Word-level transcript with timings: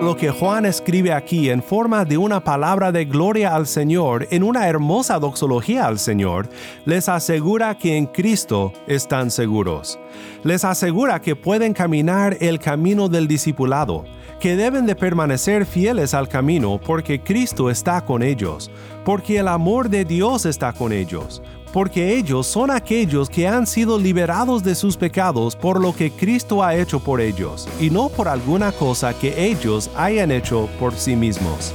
Lo 0.00 0.16
que 0.16 0.30
Juan 0.30 0.64
escribe 0.64 1.12
aquí 1.12 1.50
en 1.50 1.62
forma 1.62 2.06
de 2.06 2.16
una 2.16 2.42
palabra 2.42 2.90
de 2.90 3.04
gloria 3.04 3.54
al 3.54 3.66
Señor, 3.66 4.26
en 4.30 4.42
una 4.42 4.66
hermosa 4.66 5.18
doxología 5.18 5.86
al 5.86 5.98
Señor, 5.98 6.48
les 6.86 7.06
asegura 7.10 7.76
que 7.76 7.98
en 7.98 8.06
Cristo 8.06 8.72
están 8.86 9.30
seguros. 9.30 9.98
Les 10.42 10.64
asegura 10.64 11.20
que 11.20 11.36
pueden 11.36 11.74
caminar 11.74 12.38
el 12.40 12.58
camino 12.58 13.10
del 13.10 13.28
discipulado, 13.28 14.06
que 14.40 14.56
deben 14.56 14.86
de 14.86 14.96
permanecer 14.96 15.66
fieles 15.66 16.14
al 16.14 16.28
camino 16.28 16.80
porque 16.82 17.20
Cristo 17.20 17.68
está 17.68 18.00
con 18.00 18.22
ellos, 18.22 18.70
porque 19.04 19.36
el 19.38 19.48
amor 19.48 19.90
de 19.90 20.06
Dios 20.06 20.46
está 20.46 20.72
con 20.72 20.92
ellos, 20.92 21.42
porque 21.72 22.16
ellos 22.16 22.46
son 22.46 22.70
aquellos 22.70 23.28
que 23.28 23.46
han 23.46 23.66
sido 23.66 23.98
liberados 23.98 24.62
de 24.62 24.74
sus 24.74 24.96
pecados 24.96 25.56
por 25.56 25.80
lo 25.80 25.94
que 25.94 26.10
Cristo 26.10 26.62
ha 26.62 26.74
hecho 26.74 27.00
por 27.00 27.20
ellos, 27.20 27.68
y 27.80 27.90
no 27.90 28.08
por 28.08 28.28
alguna 28.28 28.72
cosa 28.72 29.12
que 29.12 29.50
ellos 29.50 29.90
hayan 29.96 30.30
hecho 30.30 30.68
por 30.78 30.94
sí 30.94 31.16
mismos. 31.16 31.74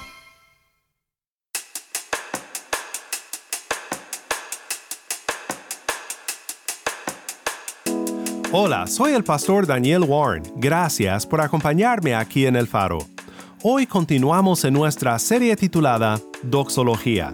Hola, 8.53 8.85
soy 8.85 9.13
el 9.13 9.23
pastor 9.23 9.65
Daniel 9.65 10.03
Warren. 10.03 10.43
Gracias 10.57 11.25
por 11.25 11.39
acompañarme 11.39 12.13
aquí 12.13 12.45
en 12.45 12.57
El 12.57 12.67
Faro. 12.67 12.97
Hoy 13.63 13.87
continuamos 13.87 14.65
en 14.65 14.73
nuestra 14.73 15.17
serie 15.19 15.55
titulada 15.55 16.19
Doxología. 16.43 17.31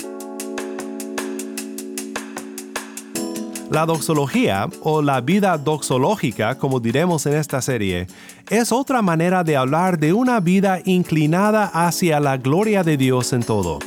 La 3.72 3.88
doxología, 3.88 4.70
o 4.84 5.02
la 5.02 5.20
vida 5.22 5.58
doxológica, 5.58 6.56
como 6.60 6.80
diremos 6.80 7.26
en 7.26 7.34
esta 7.34 7.64
serie, 7.64 8.06
es 8.52 8.72
otra 8.72 9.02
manera 9.02 9.44
de 9.44 9.58
hablar 9.58 9.98
de 9.98 10.14
una 10.14 10.40
vida 10.40 10.82
inclinada 10.86 11.66
hacia 11.74 12.20
la 12.20 12.38
gloria 12.38 12.84
de 12.84 12.96
Dios 12.96 13.34
en 13.34 13.42
todo. 13.42 13.80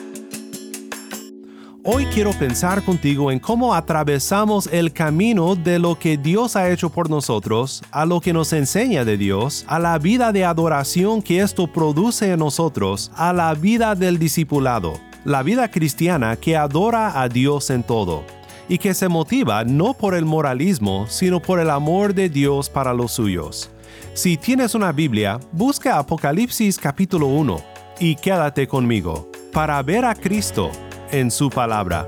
Hoy 1.83 2.05
quiero 2.07 2.33
pensar 2.33 2.85
contigo 2.85 3.33
en 3.33 3.39
cómo 3.39 3.75
atravesamos 3.75 4.67
el 4.71 4.93
camino 4.93 5.57
de 5.57 5.79
lo 5.79 5.99
que 5.99 6.19
Dios 6.19 6.55
ha 6.55 6.69
hecho 6.69 6.91
por 6.91 7.09
nosotros, 7.09 7.83
a 7.91 8.05
lo 8.05 8.21
que 8.21 8.35
nos 8.35 8.53
enseña 8.53 9.07
de 9.07 9.17
Dios, 9.17 9.65
a 9.67 9.79
la 9.79 9.97
vida 9.99 10.31
de 10.31 10.45
adoración 10.45 11.23
que 11.23 11.41
esto 11.41 11.69
produce 11.69 12.33
en 12.33 12.41
nosotros, 12.41 13.11
a 13.17 13.33
la 13.33 13.55
vida 13.55 13.95
del 13.95 14.19
discipulado, 14.19 15.01
la 15.25 15.43
vida 15.43 15.71
cristiana 15.71 16.37
que 16.37 16.55
adora 16.55 17.19
a 17.19 17.31
Dios 17.31 17.71
en 17.71 17.83
todo 17.83 18.25
y 18.69 18.77
que 18.77 18.93
se 18.93 19.09
motiva 19.09 19.65
no 19.65 19.95
por 19.95 20.15
el 20.15 20.27
moralismo, 20.27 21.07
sino 21.09 21.41
por 21.41 21.61
el 21.61 21.71
amor 21.71 22.13
de 22.13 22.29
Dios 22.29 22.69
para 22.69 22.93
los 22.93 23.13
suyos. 23.13 23.71
Si 24.13 24.37
tienes 24.37 24.75
una 24.75 24.93
Biblia, 24.93 25.41
busca 25.51 25.99
Apocalipsis 25.99 26.77
capítulo 26.77 27.29
1 27.29 27.59
y 28.01 28.17
quédate 28.17 28.69
conmigo 28.69 29.31
para 29.51 29.83
ver 29.83 30.05
a 30.05 30.15
Cristo 30.15 30.71
en 31.13 31.31
su 31.31 31.51
palabra. 31.51 32.07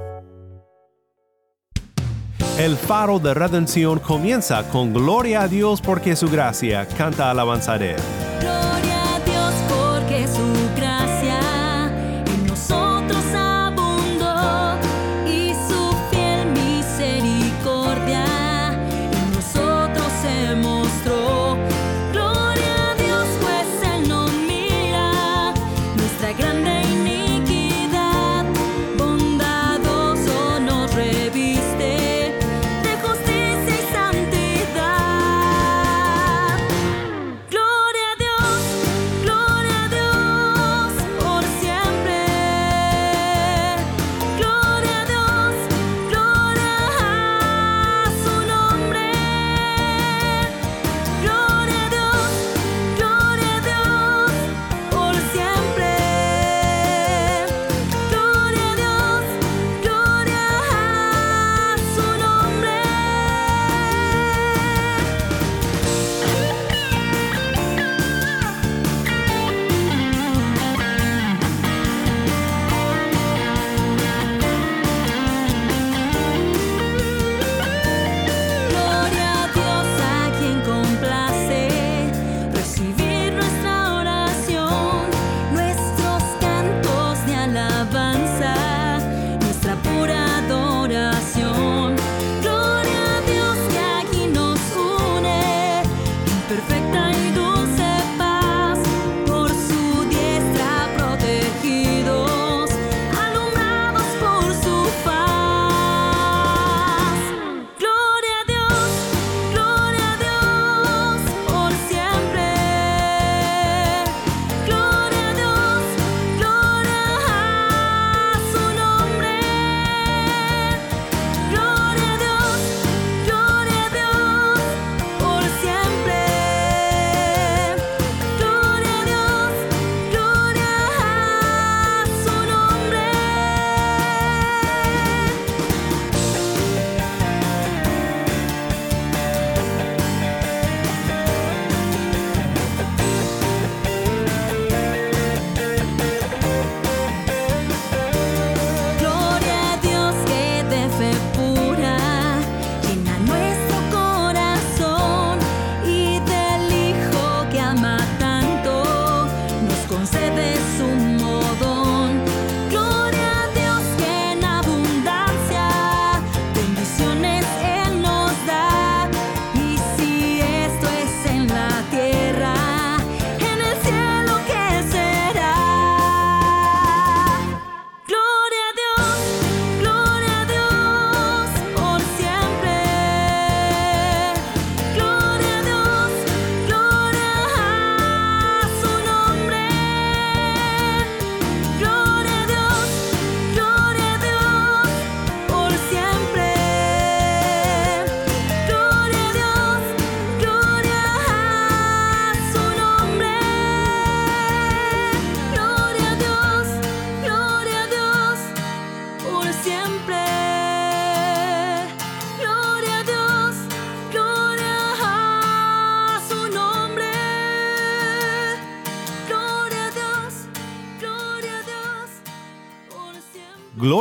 El 2.59 2.77
faro 2.77 3.19
de 3.19 3.35
redención 3.35 3.99
comienza 3.99 4.69
con 4.69 4.93
Gloria 4.93 5.43
a 5.43 5.49
Dios 5.49 5.81
porque 5.81 6.15
su 6.17 6.29
gracia 6.29 6.87
canta 6.87 7.31
alabanzaré. 7.31 7.97
Gloria 7.97 8.19
a 8.19 8.22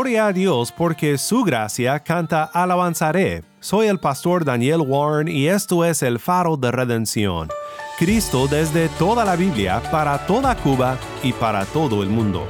Gloria 0.01 0.25
a 0.25 0.33
Dios 0.33 0.73
porque 0.75 1.15
su 1.19 1.43
gracia 1.43 1.99
canta 1.99 2.43
alabanzaré. 2.43 3.43
Soy 3.59 3.85
el 3.85 3.99
pastor 3.99 4.43
Daniel 4.43 4.81
Warren 4.81 5.27
y 5.27 5.45
esto 5.45 5.85
es 5.85 6.01
el 6.01 6.17
faro 6.17 6.57
de 6.57 6.71
redención. 6.71 7.49
Cristo 7.99 8.47
desde 8.47 8.89
toda 8.97 9.23
la 9.23 9.35
Biblia, 9.35 9.79
para 9.91 10.25
toda 10.25 10.55
Cuba 10.55 10.97
y 11.21 11.33
para 11.33 11.65
todo 11.65 12.01
el 12.01 12.09
mundo. 12.09 12.47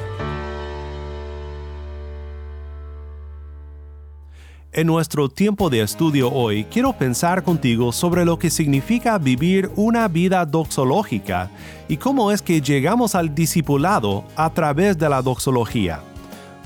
En 4.72 4.88
nuestro 4.88 5.28
tiempo 5.28 5.70
de 5.70 5.82
estudio 5.82 6.32
hoy 6.32 6.64
quiero 6.64 6.94
pensar 6.94 7.44
contigo 7.44 7.92
sobre 7.92 8.24
lo 8.24 8.40
que 8.40 8.50
significa 8.50 9.18
vivir 9.18 9.70
una 9.76 10.08
vida 10.08 10.46
doxológica 10.46 11.52
y 11.90 11.98
cómo 11.98 12.32
es 12.32 12.42
que 12.42 12.62
llegamos 12.62 13.14
al 13.14 13.36
discipulado 13.36 14.24
a 14.38 14.54
través 14.54 14.98
de 14.98 15.10
la 15.10 15.22
doxología. 15.22 16.02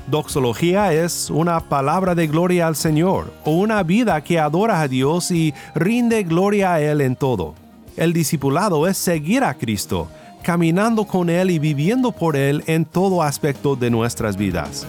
Doxología 0.08 0.92
es 0.92 1.30
una 1.30 1.58
palabra 1.58 2.14
de 2.14 2.28
gloria 2.28 2.68
al 2.68 2.76
Señor 2.76 3.32
o 3.44 3.50
una 3.50 3.82
vida 3.82 4.20
que 4.22 4.38
adora 4.38 4.80
a 4.80 4.86
Dios 4.86 5.32
y 5.32 5.52
rinde 5.74 6.22
gloria 6.22 6.74
a 6.74 6.80
Él 6.80 7.00
en 7.00 7.16
todo. 7.16 7.54
El 7.96 8.12
discipulado 8.12 8.86
es 8.86 8.96
seguir 8.96 9.42
a 9.42 9.54
Cristo, 9.54 10.08
caminando 10.44 11.06
con 11.06 11.28
Él 11.28 11.50
y 11.50 11.58
viviendo 11.58 12.12
por 12.12 12.36
Él 12.36 12.62
en 12.68 12.84
todo 12.84 13.20
aspecto 13.20 13.74
de 13.74 13.90
nuestras 13.90 14.36
vidas. 14.36 14.86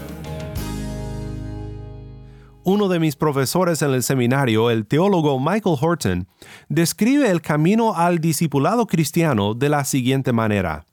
Uno 2.64 2.88
de 2.88 3.00
mis 3.00 3.16
profesores 3.16 3.82
en 3.82 3.92
el 3.92 4.04
seminario, 4.04 4.70
el 4.70 4.86
teólogo 4.86 5.40
Michael 5.40 5.78
Horton, 5.82 6.28
describe 6.70 7.32
el 7.32 7.42
camino 7.42 7.96
al 7.96 8.20
discipulado 8.20 8.86
cristiano 8.86 9.56
de 9.56 9.70
la 9.70 9.84
siguiente 9.84 10.32
manera. 10.32 10.86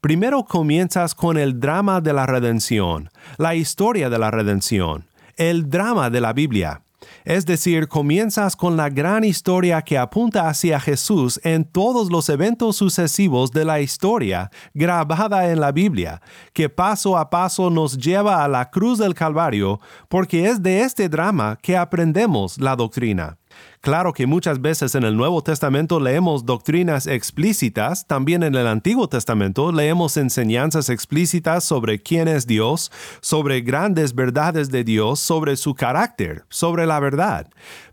Primero 0.00 0.44
comienzas 0.44 1.12
con 1.14 1.36
el 1.36 1.58
drama 1.58 2.00
de 2.00 2.12
la 2.12 2.24
redención, 2.24 3.10
la 3.36 3.56
historia 3.56 4.08
de 4.08 4.18
la 4.18 4.30
redención, 4.30 5.06
el 5.36 5.68
drama 5.68 6.08
de 6.08 6.20
la 6.20 6.32
Biblia. 6.32 6.82
Es 7.24 7.46
decir, 7.46 7.88
comienzas 7.88 8.54
con 8.54 8.76
la 8.76 8.90
gran 8.90 9.24
historia 9.24 9.82
que 9.82 9.98
apunta 9.98 10.48
hacia 10.48 10.78
Jesús 10.78 11.40
en 11.42 11.64
todos 11.64 12.12
los 12.12 12.28
eventos 12.28 12.76
sucesivos 12.76 13.50
de 13.50 13.64
la 13.64 13.80
historia 13.80 14.50
grabada 14.72 15.50
en 15.50 15.60
la 15.60 15.72
Biblia, 15.72 16.22
que 16.52 16.68
paso 16.68 17.18
a 17.18 17.28
paso 17.28 17.68
nos 17.68 17.98
lleva 17.98 18.44
a 18.44 18.48
la 18.48 18.70
cruz 18.70 18.98
del 18.98 19.14
Calvario, 19.14 19.80
porque 20.08 20.46
es 20.46 20.62
de 20.62 20.82
este 20.82 21.08
drama 21.08 21.58
que 21.60 21.76
aprendemos 21.76 22.58
la 22.58 22.76
doctrina. 22.76 23.36
Claro 23.80 24.12
que 24.12 24.26
muchas 24.26 24.60
veces 24.60 24.94
en 24.94 25.04
el 25.04 25.16
Nuevo 25.16 25.42
Testamento 25.42 26.00
leemos 26.00 26.44
doctrinas 26.44 27.06
explícitas, 27.06 28.06
también 28.06 28.42
en 28.42 28.54
el 28.54 28.66
Antiguo 28.66 29.08
Testamento 29.08 29.70
leemos 29.70 30.16
enseñanzas 30.16 30.88
explícitas 30.88 31.64
sobre 31.64 32.02
quién 32.02 32.26
es 32.26 32.46
Dios, 32.46 32.90
sobre 33.20 33.60
grandes 33.60 34.14
verdades 34.14 34.70
de 34.70 34.82
Dios, 34.82 35.20
sobre 35.20 35.56
su 35.56 35.74
carácter, 35.74 36.44
sobre 36.48 36.86
la 36.86 36.98
verdad. 36.98 37.48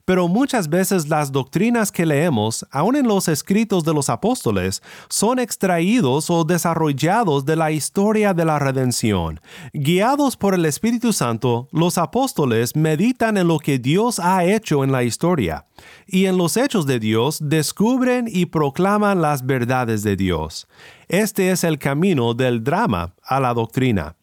Pero 0.06 0.28
muchas 0.28 0.70
veces 0.70 1.10
las 1.10 1.32
doctrinas 1.32 1.92
que 1.92 2.06
leemos, 2.06 2.64
aun 2.70 2.96
en 2.96 3.08
los 3.08 3.28
escritos 3.28 3.84
de 3.84 3.94
los 3.94 4.10
apóstoles, 4.10 4.84
son 5.10 5.40
extraídos 5.40 6.30
o 6.30 6.44
desarrollados 6.44 7.44
de 7.44 7.56
la 7.56 7.72
historia 7.72 8.36
de 8.36 8.46
la 8.46 8.60
redención. 8.60 9.42
Guiados 9.74 10.38
por 10.38 10.54
el 10.54 10.66
Espíritu 10.66 11.12
Santo, 11.12 11.68
los 11.72 11.98
apóstoles 11.98 12.76
meditan 12.76 13.36
en 13.38 13.48
lo 13.48 13.58
que 13.58 13.80
Dios 13.80 14.20
ha 14.20 14.46
hecho 14.46 14.84
en 14.84 14.92
la 14.92 15.04
historia, 15.04 15.66
y 16.06 16.26
en 16.26 16.38
los 16.38 16.56
hechos 16.56 16.86
de 16.86 17.00
Dios 17.00 17.40
descubren 17.42 18.28
y 18.28 18.46
proclaman 18.46 19.24
las 19.24 19.44
verdades 19.44 20.04
de 20.04 20.16
Dios. 20.16 20.68
Este 21.08 21.50
es 21.50 21.64
el 21.64 21.80
camino 21.80 22.36
del 22.36 22.64
drama 22.64 23.16
a 23.24 23.40
la 23.40 23.56
doctrina. 23.56 24.16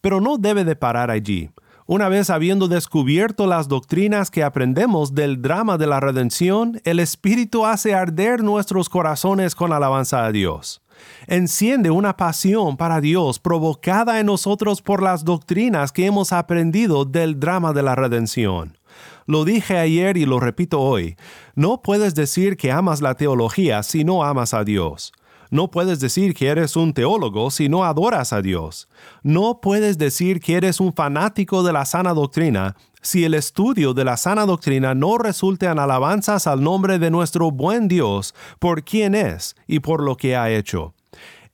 Pero 0.00 0.20
no 0.20 0.38
debe 0.38 0.64
de 0.64 0.76
parar 0.76 1.10
allí. 1.10 1.50
Una 1.90 2.10
vez 2.10 2.28
habiendo 2.28 2.68
descubierto 2.68 3.46
las 3.46 3.66
doctrinas 3.66 4.30
que 4.30 4.44
aprendemos 4.44 5.14
del 5.14 5.40
drama 5.40 5.78
de 5.78 5.86
la 5.86 6.00
redención, 6.00 6.82
el 6.84 7.00
Espíritu 7.00 7.64
hace 7.64 7.94
arder 7.94 8.44
nuestros 8.44 8.90
corazones 8.90 9.54
con 9.54 9.72
alabanza 9.72 10.26
a 10.26 10.30
Dios. 10.30 10.82
Enciende 11.28 11.90
una 11.90 12.14
pasión 12.14 12.76
para 12.76 13.00
Dios 13.00 13.38
provocada 13.38 14.20
en 14.20 14.26
nosotros 14.26 14.82
por 14.82 15.02
las 15.02 15.24
doctrinas 15.24 15.90
que 15.90 16.04
hemos 16.04 16.34
aprendido 16.34 17.06
del 17.06 17.40
drama 17.40 17.72
de 17.72 17.82
la 17.82 17.94
redención. 17.94 18.76
Lo 19.24 19.46
dije 19.46 19.78
ayer 19.78 20.18
y 20.18 20.26
lo 20.26 20.40
repito 20.40 20.82
hoy, 20.82 21.16
no 21.54 21.80
puedes 21.80 22.14
decir 22.14 22.58
que 22.58 22.70
amas 22.70 23.00
la 23.00 23.14
teología 23.14 23.82
si 23.82 24.04
no 24.04 24.24
amas 24.24 24.52
a 24.52 24.62
Dios. 24.62 25.14
No 25.50 25.70
puedes 25.70 26.00
decir 26.00 26.34
que 26.34 26.48
eres 26.48 26.76
un 26.76 26.92
teólogo 26.92 27.50
si 27.50 27.68
no 27.68 27.84
adoras 27.84 28.32
a 28.32 28.42
Dios. 28.42 28.88
No 29.22 29.60
puedes 29.60 29.96
decir 29.96 30.40
que 30.40 30.56
eres 30.56 30.80
un 30.80 30.92
fanático 30.92 31.62
de 31.62 31.72
la 31.72 31.84
sana 31.84 32.12
doctrina 32.12 32.76
si 33.00 33.24
el 33.24 33.34
estudio 33.34 33.94
de 33.94 34.04
la 34.04 34.16
sana 34.16 34.44
doctrina 34.44 34.94
no 34.94 35.18
resulta 35.18 35.70
en 35.70 35.78
alabanzas 35.78 36.46
al 36.46 36.62
nombre 36.62 36.98
de 36.98 37.10
nuestro 37.10 37.50
buen 37.50 37.88
Dios 37.88 38.34
por 38.58 38.82
quien 38.84 39.14
es 39.14 39.54
y 39.66 39.80
por 39.80 40.02
lo 40.02 40.16
que 40.16 40.36
ha 40.36 40.50
hecho. 40.50 40.94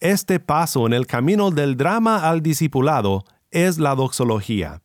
Este 0.00 0.40
paso 0.40 0.86
en 0.86 0.92
el 0.92 1.06
camino 1.06 1.50
del 1.50 1.76
drama 1.76 2.28
al 2.28 2.42
discipulado 2.42 3.24
es 3.50 3.78
la 3.78 3.94
doxología. 3.94 4.82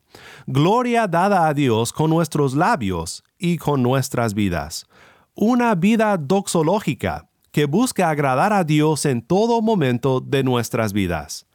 Gloria 0.47 1.07
dada 1.07 1.47
a 1.47 1.53
Dios 1.53 1.93
con 1.93 2.09
nuestros 2.09 2.53
labios 2.53 3.23
y 3.37 3.57
con 3.57 3.81
nuestras 3.81 4.33
vidas. 4.33 4.85
Una 5.33 5.75
vida 5.75 6.17
doxológica 6.17 7.28
que 7.51 7.65
busca 7.65 8.09
agradar 8.09 8.53
a 8.53 8.63
Dios 8.63 9.05
en 9.05 9.21
todo 9.21 9.61
momento 9.61 10.21
de 10.21 10.43
nuestras 10.43 10.93
vidas. 10.93 11.45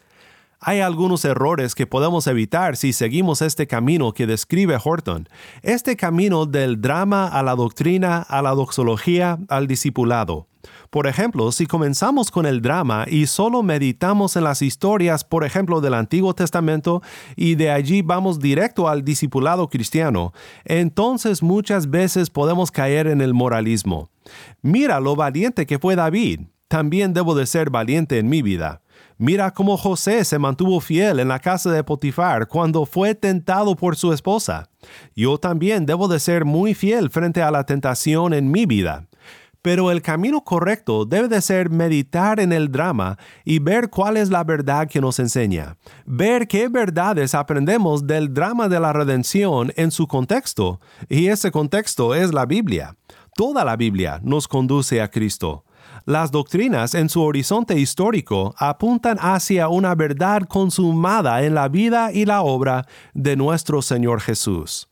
Hay 0.61 0.81
algunos 0.81 1.25
errores 1.27 1.75
que 1.75 1.87
podemos 1.87 2.27
evitar 2.27 2.77
si 2.77 2.95
seguimos 2.95 3.43
este 3.43 3.67
camino 3.67 4.13
que 4.13 4.27
describe 4.27 4.79
Horton, 4.83 5.29
este 5.63 5.97
camino 5.97 6.47
del 6.47 6.81
drama 6.81 7.29
a 7.29 7.43
la 7.43 7.55
doctrina, 7.55 8.23
a 8.23 8.41
la 8.41 8.53
doxología, 8.53 9.39
al 9.49 9.67
discipulado. 9.67 10.47
Por 10.95 11.09
ejemplo, 11.09 11.51
si 11.51 11.67
comenzamos 11.67 12.31
con 12.31 12.47
el 12.47 12.63
drama 12.63 13.05
y 13.09 13.27
solo 13.27 13.65
meditamos 13.65 14.37
en 14.37 14.45
las 14.45 14.63
historias, 14.63 15.25
por 15.25 15.45
ejemplo, 15.45 15.81
del 15.81 15.93
Antiguo 15.93 16.37
Testamento, 16.37 17.03
y 17.35 17.57
de 17.57 17.73
allí 17.73 18.01
vamos 18.01 18.39
directo 18.39 18.89
al 18.89 19.03
discipulado 19.03 19.69
cristiano, 19.69 20.33
entonces 20.65 21.43
muchas 21.43 21.91
veces 21.91 22.31
podemos 22.31 22.71
caer 22.71 23.09
en 23.09 23.23
el 23.23 23.35
moralismo. 23.35 24.09
Mira 24.63 25.01
lo 25.01 25.17
valiente 25.17 25.67
que 25.67 25.81
fue 25.81 25.97
David, 25.97 26.43
también 26.69 27.13
debo 27.13 27.35
de 27.35 27.47
ser 27.47 27.71
valiente 27.71 28.21
en 28.21 28.29
mi 28.29 28.41
vida. 28.41 28.81
Mira 29.19 29.51
cómo 29.51 29.77
José 29.77 30.25
se 30.25 30.39
mantuvo 30.39 30.79
fiel 30.79 31.19
en 31.19 31.27
la 31.27 31.41
casa 31.41 31.73
de 31.73 31.83
Potifar 31.83 32.47
cuando 32.47 32.87
fue 32.87 33.17
tentado 33.17 33.75
por 33.75 33.97
su 33.97 34.13
esposa. 34.13 34.69
Yo 35.17 35.39
también 35.39 35.87
debo 35.87 36.07
de 36.07 36.21
ser 36.21 36.45
muy 36.45 36.73
fiel 36.73 37.11
frente 37.11 37.43
a 37.43 37.51
la 37.51 37.67
tentación 37.67 38.33
en 38.33 38.53
mi 38.53 38.65
vida. 38.65 39.09
Pero 39.65 39.91
el 39.91 40.03
camino 40.03 40.45
correcto 40.45 41.07
debe 41.07 41.27
de 41.27 41.41
ser 41.41 41.71
meditar 41.71 42.39
en 42.39 42.53
el 42.53 42.71
drama 42.71 43.17
y 43.47 43.61
ver 43.61 43.89
cuál 43.89 44.19
es 44.19 44.29
la 44.29 44.45
verdad 44.45 44.87
que 44.87 45.01
nos 45.01 45.19
enseña. 45.19 45.79
Ver 46.05 46.47
qué 46.47 46.69
verdades 46.69 47.35
aprendemos 47.35 48.07
del 48.07 48.35
drama 48.35 48.69
de 48.69 48.79
la 48.79 48.93
redención 48.93 49.73
en 49.77 49.91
su 49.91 50.07
contexto. 50.07 50.81
Y 51.09 51.29
ese 51.29 51.51
contexto 51.51 52.15
es 52.15 52.35
la 52.35 52.45
Biblia. 52.45 52.95
Toda 53.35 53.65
la 53.65 53.77
Biblia 53.77 54.21
nos 54.23 54.47
conduce 54.49 55.01
a 55.01 55.11
Cristo. 55.11 55.65
Las 56.05 56.31
doctrinas 56.31 56.95
en 56.95 57.09
su 57.09 57.23
horizonte 57.23 57.81
histórico 57.81 58.55
apuntan 58.59 59.17
hacia 59.19 59.69
una 59.69 59.95
verdad 59.95 60.43
consumada 60.43 61.43
en 61.43 61.55
la 61.55 61.69
vida 61.69 62.13
y 62.13 62.27
la 62.27 62.43
obra 62.43 62.85
de 63.15 63.35
nuestro 63.35 63.81
Señor 63.81 64.21
Jesús. 64.21 64.91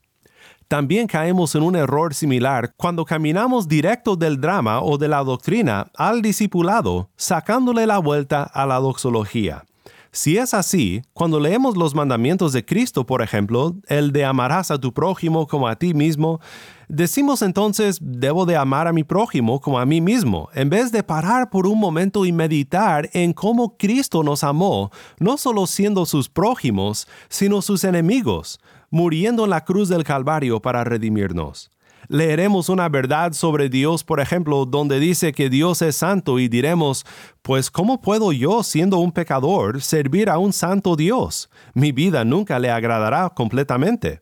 También 0.73 1.07
caemos 1.07 1.55
en 1.55 1.65
un 1.65 1.77
error 1.77 2.15
similar 2.15 2.73
cuando 2.79 3.05
caminamos 3.05 3.69
directo 3.69 4.17
del 4.17 4.41
drama 4.41 4.81
o 4.81 4.97
de 4.97 5.07
la 5.07 5.23
doctrina 5.23 5.91
al 5.95 6.23
discipulado, 6.23 7.11
sacándole 7.15 7.87
la 7.87 7.99
vuelta 7.99 8.45
a 8.45 8.65
la 8.65 8.77
doxología. 8.77 9.65
Si 10.13 10.39
es 10.39 10.55
así, 10.55 11.03
cuando 11.13 11.41
leemos 11.41 11.77
los 11.77 11.95
mandamientos 11.95 12.55
de 12.55 12.65
Cristo, 12.65 13.05
por 13.05 13.21
ejemplo, 13.21 13.77
el 13.87 14.13
de 14.13 14.25
amarás 14.25 14.71
a 14.71 14.79
tu 14.79 14.95
prójimo 14.95 15.47
como 15.47 15.69
a 15.69 15.77
ti 15.77 15.93
mismo, 15.93 16.41
decimos 16.89 17.43
entonces, 17.43 17.99
debo 18.01 18.47
de 18.47 18.57
amar 18.57 18.87
a 18.89 18.95
mi 18.95 19.05
prójimo 19.05 19.61
como 19.61 19.79
a 19.79 19.85
mí 19.85 20.01
mismo, 20.01 20.49
en 20.55 20.71
vez 20.71 20.91
de 20.91 21.03
parar 21.03 21.51
por 21.51 21.67
un 21.67 21.79
momento 21.79 22.25
y 22.25 22.33
meditar 22.33 23.11
en 23.13 23.35
cómo 23.35 23.77
Cristo 23.77 24.23
nos 24.23 24.43
amó, 24.43 24.91
no 25.19 25.37
solo 25.37 25.67
siendo 25.67 26.07
sus 26.07 26.31
prójimos, 26.31 27.07
sino 27.29 27.61
sus 27.61 27.85
enemigos, 27.85 28.59
muriendo 28.93 29.45
en 29.45 29.51
la 29.51 29.65
cruz 29.65 29.89
del 29.89 30.05
Calvario 30.05 30.61
para 30.61 30.85
redimirnos. 30.85 31.71
Leeremos 32.09 32.69
una 32.69 32.91
verdad 32.91 33.33
sobre 33.33 33.71
Dios, 33.71 34.05
por 34.05 34.21
ejemplo, 34.21 34.67
donde 34.67 35.01
dice 35.01 35.33
que 35.33 35.49
Dios 35.49 35.81
es 35.81 35.97
santo 35.97 36.39
y 36.39 36.49
diremos, 36.49 37.07
pues 37.41 37.71
¿cómo 37.71 38.03
puedo 38.03 38.33
yo, 38.33 38.63
siendo 38.63 38.99
un 38.99 39.11
pecador, 39.11 39.81
servir 39.81 40.29
a 40.29 40.37
un 40.37 40.53
santo 40.53 40.95
Dios? 40.95 41.49
Mi 41.73 41.91
vida 41.91 42.23
nunca 42.25 42.59
le 42.59 42.71
agradará 42.71 43.31
completamente. 43.31 44.21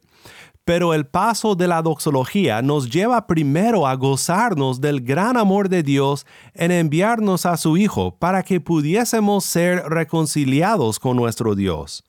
Pero 0.64 0.94
el 0.94 1.04
paso 1.04 1.56
de 1.56 1.66
la 1.66 1.82
doxología 1.82 2.62
nos 2.62 2.88
lleva 2.88 3.26
primero 3.26 3.88
a 3.88 3.94
gozarnos 3.94 4.80
del 4.80 5.00
gran 5.00 5.36
amor 5.36 5.68
de 5.68 5.82
Dios 5.82 6.26
en 6.54 6.70
enviarnos 6.70 7.44
a 7.44 7.56
su 7.56 7.76
Hijo 7.76 8.14
para 8.16 8.44
que 8.44 8.60
pudiésemos 8.60 9.44
ser 9.44 9.82
reconciliados 9.88 11.00
con 11.00 11.16
nuestro 11.16 11.56
Dios. 11.56 12.04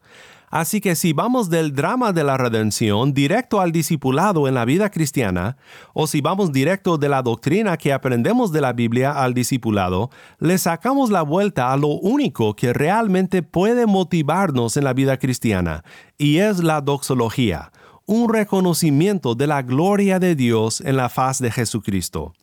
Así 0.51 0.81
que 0.81 0.95
si 0.95 1.13
vamos 1.13 1.49
del 1.49 1.73
drama 1.73 2.11
de 2.11 2.25
la 2.25 2.35
redención 2.35 3.13
directo 3.13 3.61
al 3.61 3.71
discipulado 3.71 4.49
en 4.49 4.53
la 4.53 4.65
vida 4.65 4.91
cristiana, 4.91 5.55
o 5.93 6.07
si 6.07 6.19
vamos 6.19 6.51
directo 6.51 6.97
de 6.97 7.07
la 7.07 7.21
doctrina 7.21 7.77
que 7.77 7.93
aprendemos 7.93 8.51
de 8.51 8.59
la 8.59 8.73
Biblia 8.73 9.13
al 9.13 9.33
discipulado, 9.33 10.09
le 10.39 10.57
sacamos 10.57 11.09
la 11.09 11.21
vuelta 11.21 11.71
a 11.71 11.77
lo 11.77 11.87
único 11.87 12.53
que 12.53 12.73
realmente 12.73 13.43
puede 13.43 13.85
motivarnos 13.85 14.75
en 14.75 14.83
la 14.83 14.93
vida 14.93 15.17
cristiana, 15.17 15.85
y 16.17 16.39
es 16.39 16.61
la 16.61 16.81
doxología, 16.81 17.71
un 18.05 18.31
reconocimiento 18.31 19.35
de 19.35 19.47
la 19.47 19.61
gloria 19.61 20.19
de 20.19 20.35
Dios 20.35 20.81
en 20.81 20.97
la 20.97 21.07
faz 21.07 21.39
de 21.39 21.49
Jesucristo. 21.49 22.33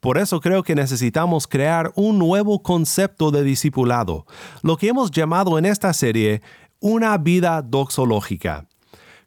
Por 0.00 0.18
eso 0.18 0.40
creo 0.40 0.62
que 0.62 0.74
necesitamos 0.74 1.46
crear 1.46 1.92
un 1.94 2.18
nuevo 2.18 2.62
concepto 2.62 3.30
de 3.30 3.42
discipulado, 3.42 4.26
lo 4.62 4.76
que 4.76 4.88
hemos 4.88 5.10
llamado 5.10 5.58
en 5.58 5.64
esta 5.64 5.92
serie 5.92 6.42
una 6.82 7.16
vida 7.16 7.62
doxológica. 7.62 8.66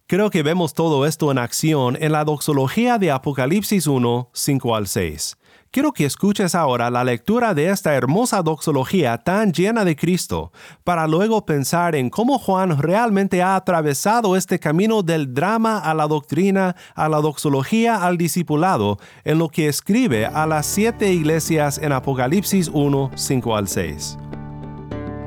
Creo 0.07 0.29
que 0.29 0.43
vemos 0.43 0.75
todo 0.75 1.07
esto 1.07 1.31
en 1.31 1.39
acción 1.39 1.97
en 1.99 2.11
la 2.11 2.23
doxología 2.25 2.99
de 2.99 3.09
Apocalipsis 3.09 3.87
1, 3.87 4.29
5 4.33 4.75
al 4.75 4.85
6. 4.85 5.37
Quiero 5.71 5.93
que 5.93 6.05
escuches 6.05 6.53
ahora 6.53 6.89
la 6.89 7.03
lectura 7.03 7.53
de 7.53 7.69
esta 7.69 7.95
hermosa 7.95 8.41
doxología 8.41 9.17
tan 9.17 9.51
llena 9.51 9.83
de 9.83 9.95
Cristo, 9.95 10.51
para 10.83 11.07
luego 11.07 11.45
pensar 11.45 11.95
en 11.95 12.09
cómo 12.09 12.39
Juan 12.39 12.77
realmente 12.77 13.41
ha 13.41 13.55
atravesado 13.55 14.35
este 14.35 14.59
camino 14.59 15.01
del 15.01 15.33
drama 15.33 15.79
a 15.79 15.93
la 15.93 16.07
doctrina, 16.07 16.75
a 16.93 17.09
la 17.09 17.19
doxología 17.19 18.05
al 18.05 18.17
discipulado, 18.17 18.99
en 19.23 19.39
lo 19.39 19.49
que 19.49 19.67
escribe 19.67 20.25
a 20.25 20.45
las 20.45 20.65
siete 20.65 21.11
iglesias 21.11 21.77
en 21.77 21.93
Apocalipsis 21.93 22.69
1, 22.71 23.11
5 23.15 23.55
al 23.55 23.67
6 23.67 24.17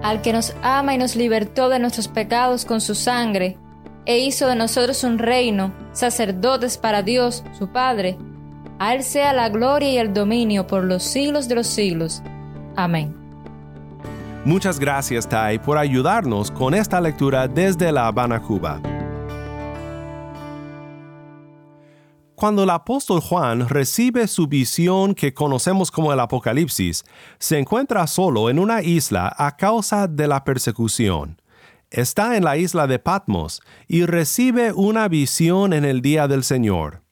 al 0.02 0.22
que 0.22 0.32
nos 0.32 0.54
ama 0.62 0.94
y 0.94 0.98
nos 0.98 1.16
libertó 1.16 1.68
de 1.68 1.78
nuestros 1.78 2.08
pecados 2.08 2.64
con 2.64 2.80
su 2.80 2.94
sangre, 2.94 3.56
e 4.06 4.18
hizo 4.20 4.46
de 4.46 4.56
nosotros 4.56 5.04
un 5.04 5.18
reino, 5.18 5.72
sacerdotes 5.92 6.78
para 6.78 7.02
Dios, 7.02 7.44
su 7.58 7.68
Padre. 7.68 8.16
A 8.78 8.94
Él 8.94 9.02
sea 9.02 9.32
la 9.32 9.48
gloria 9.48 9.90
y 9.90 9.98
el 9.98 10.14
dominio 10.14 10.66
por 10.66 10.84
los 10.84 11.02
siglos 11.02 11.48
de 11.48 11.56
los 11.56 11.66
siglos. 11.66 12.22
Amén. 12.76 13.14
Muchas 14.44 14.78
gracias, 14.78 15.28
Tai, 15.28 15.58
por 15.58 15.76
ayudarnos 15.76 16.50
con 16.50 16.72
esta 16.72 17.00
lectura 17.00 17.48
desde 17.48 17.92
La 17.92 18.06
Habana, 18.06 18.40
Cuba. 18.40 18.80
Cuando 22.38 22.62
el 22.62 22.70
apóstol 22.70 23.20
Juan 23.20 23.68
recibe 23.68 24.28
su 24.28 24.46
visión 24.46 25.16
que 25.16 25.34
conocemos 25.34 25.90
como 25.90 26.12
el 26.12 26.20
Apocalipsis, 26.20 27.04
se 27.40 27.58
encuentra 27.58 28.06
solo 28.06 28.48
en 28.48 28.60
una 28.60 28.80
isla 28.80 29.34
a 29.36 29.56
causa 29.56 30.06
de 30.06 30.28
la 30.28 30.44
persecución. 30.44 31.42
Está 31.90 32.36
en 32.36 32.44
la 32.44 32.56
isla 32.56 32.86
de 32.86 33.00
Patmos 33.00 33.60
y 33.88 34.06
recibe 34.06 34.72
una 34.72 35.08
visión 35.08 35.72
en 35.72 35.84
el 35.84 36.00
día 36.00 36.28
del 36.28 36.44
Señor. 36.44 37.02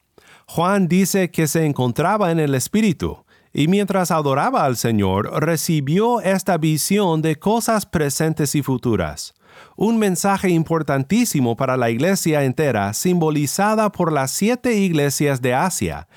Juan 0.45 0.87
dice 0.87 1.29
que 1.29 1.47
se 1.47 1.65
encontraba 1.65 2.31
en 2.31 2.39
el 2.39 2.55
Espíritu, 2.55 3.25
y 3.51 3.67
mientras 3.67 4.11
adoraba 4.11 4.63
al 4.63 4.77
Señor 4.77 5.43
recibió 5.43 6.21
esta 6.21 6.57
visión 6.57 7.21
de 7.21 7.35
cosas 7.35 7.85
presentes 7.85 8.55
y 8.55 8.61
futuras 8.61 9.33
un 9.75 9.97
mensaje 9.97 10.49
importantísimo 10.49 11.55
para 11.55 11.77
la 11.77 11.89
iglesia 11.89 12.43
entera, 12.43 12.93
simbolizada 12.93 13.91
por 13.91 14.11
las 14.11 14.31
siete 14.31 14.75
iglesias 14.75 15.41
de 15.41 15.53
Asia. 15.53 16.07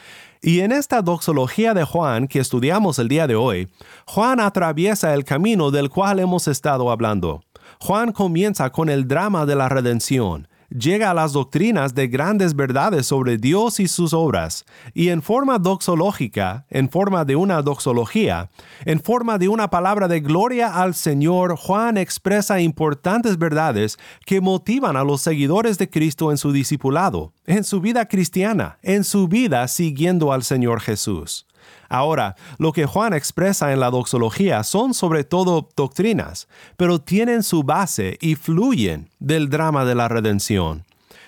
Y 0.42 0.60
en 0.60 0.72
esta 0.72 1.02
doxología 1.02 1.74
de 1.74 1.84
Juan 1.84 2.26
que 2.26 2.38
estudiamos 2.38 2.98
el 2.98 3.08
día 3.08 3.26
de 3.26 3.36
hoy, 3.36 3.68
Juan 4.06 4.40
atraviesa 4.40 5.12
el 5.14 5.24
camino 5.24 5.70
del 5.70 5.90
cual 5.90 6.18
hemos 6.18 6.48
estado 6.48 6.90
hablando. 6.90 7.42
Juan 7.78 8.12
comienza 8.12 8.70
con 8.70 8.88
el 8.88 9.06
drama 9.06 9.46
de 9.46 9.56
la 9.56 9.68
redención, 9.68 10.48
llega 10.70 11.10
a 11.10 11.14
las 11.14 11.32
doctrinas 11.32 11.94
de 11.94 12.08
grandes 12.08 12.54
verdades 12.54 13.06
sobre 13.06 13.36
Dios 13.36 13.80
y 13.80 13.88
sus 13.88 14.12
obras, 14.12 14.64
y 14.94 15.08
en 15.08 15.22
forma 15.22 15.58
doxológica, 15.58 16.66
en 16.70 16.88
forma 16.88 17.24
de 17.24 17.36
una 17.36 17.62
doxología, 17.62 18.50
en 18.84 19.00
forma 19.00 19.38
de 19.38 19.48
una 19.48 19.68
palabra 19.68 20.08
de 20.08 20.20
gloria 20.20 20.80
al 20.80 20.94
Señor, 20.94 21.56
Juan 21.56 21.96
expresa 21.96 22.60
importantes 22.60 23.38
verdades 23.38 23.98
que 24.24 24.40
motivan 24.40 24.96
a 24.96 25.04
los 25.04 25.20
seguidores 25.20 25.78
de 25.78 25.90
Cristo 25.90 26.30
en 26.30 26.38
su 26.38 26.52
discipulado, 26.52 27.32
en 27.46 27.64
su 27.64 27.80
vida 27.80 28.06
cristiana, 28.06 28.78
en 28.82 29.04
su 29.04 29.28
vida 29.28 29.66
siguiendo 29.68 30.32
al 30.32 30.42
Señor 30.42 30.80
Jesús. 30.80 31.46
Ahora, 31.90 32.36
lo 32.58 32.72
que 32.72 32.86
Juan 32.86 33.12
expresa 33.12 33.72
en 33.72 33.80
la 33.80 33.90
doxología 33.90 34.62
son 34.62 34.94
sobre 34.94 35.24
todo 35.24 35.68
doctrinas, 35.74 36.46
pero 36.76 37.00
tienen 37.00 37.42
su 37.42 37.64
base 37.64 38.16
y 38.20 38.36
fluyen 38.36 39.10
del 39.18 39.50
drama 39.50 39.84
de 39.84 39.96
la 39.96 40.06
redención. 40.06 40.84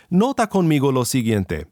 Nota 0.08 0.48
conmigo 0.48 0.92
lo 0.92 1.04
siguiente. 1.04 1.66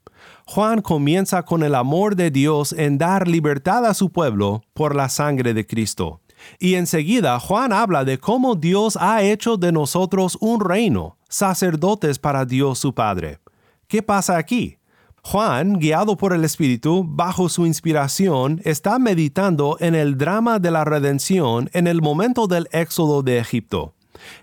Juan 0.44 0.82
comienza 0.82 1.44
con 1.44 1.62
el 1.62 1.76
amor 1.76 2.16
de 2.16 2.32
Dios 2.32 2.72
en 2.72 2.98
dar 2.98 3.28
libertad 3.28 3.86
a 3.86 3.94
su 3.94 4.10
pueblo 4.10 4.62
por 4.74 4.96
la 4.96 5.08
sangre 5.08 5.54
de 5.54 5.64
Cristo. 5.64 6.20
Y 6.58 6.74
enseguida 6.74 7.38
Juan 7.38 7.72
habla 7.72 8.04
de 8.04 8.18
cómo 8.18 8.56
Dios 8.56 8.98
ha 9.00 9.22
hecho 9.22 9.56
de 9.56 9.70
nosotros 9.70 10.36
un 10.40 10.58
reino, 10.58 11.16
sacerdotes 11.28 12.18
para 12.18 12.44
Dios 12.44 12.80
su 12.80 12.92
Padre. 12.92 13.38
¿Qué 13.86 14.02
pasa 14.02 14.36
aquí? 14.36 14.79
Juan, 15.22 15.78
guiado 15.78 16.16
por 16.16 16.32
el 16.32 16.44
Espíritu, 16.44 17.04
bajo 17.06 17.48
su 17.48 17.66
inspiración, 17.66 18.60
está 18.64 18.98
meditando 18.98 19.76
en 19.78 19.94
el 19.94 20.16
drama 20.16 20.58
de 20.58 20.70
la 20.70 20.84
redención 20.84 21.68
en 21.72 21.86
el 21.86 22.00
momento 22.00 22.46
del 22.46 22.68
éxodo 22.72 23.22
de 23.22 23.38
Egipto. 23.38 23.94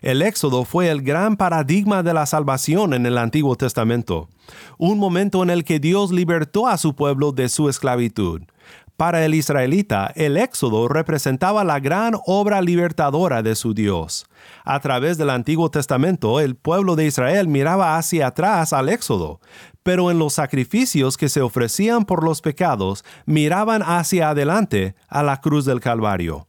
El 0.02 0.22
éxodo 0.22 0.66
fue 0.66 0.90
el 0.90 1.02
gran 1.02 1.36
paradigma 1.36 2.04
de 2.04 2.14
la 2.14 2.26
salvación 2.26 2.94
en 2.94 3.06
el 3.06 3.18
Antiguo 3.18 3.56
Testamento, 3.56 4.30
un 4.78 5.00
momento 5.00 5.44
en 5.44 5.50
el 5.50 5.64
que 5.64 5.80
Dios 5.80 6.12
libertó 6.12 6.68
a 6.68 6.78
su 6.78 6.96
pueblo 6.96 7.32
de 7.32 7.50
su 7.50 7.70
esclavitud. 7.70 8.42
Para 8.98 9.24
el 9.24 9.36
israelita, 9.36 10.12
el 10.16 10.38
éxodo 10.38 10.88
representaba 10.88 11.64
la 11.64 11.80
gran 11.80 12.16
obra 12.26 12.62
libertadora 12.62 13.44
de 13.44 13.56
su 13.56 13.76
Dios. 13.76 14.26
A 14.66 14.80
través 14.80 15.20
del 15.20 15.30
Antiguo 15.30 15.70
Testamento, 15.70 16.40
el 16.40 16.56
pueblo 16.56 16.96
de 16.96 17.06
Israel 17.06 17.48
miraba 17.48 17.98
hacia 17.98 18.26
atrás 18.26 18.74
al 18.74 18.90
éxodo, 18.90 19.40
pero 19.88 20.12
en 20.12 20.20
los 20.20 20.34
sacrificios 20.34 21.16
que 21.16 21.30
se 21.30 21.40
ofrecían 21.40 22.04
por 22.04 22.22
los 22.22 22.42
pecados, 22.42 23.06
miraban 23.26 23.82
hacia 23.82 24.32
adelante 24.32 24.96
a 25.08 25.24
la 25.24 25.40
cruz 25.40 25.64
del 25.64 25.80
Calvario. 25.80 26.46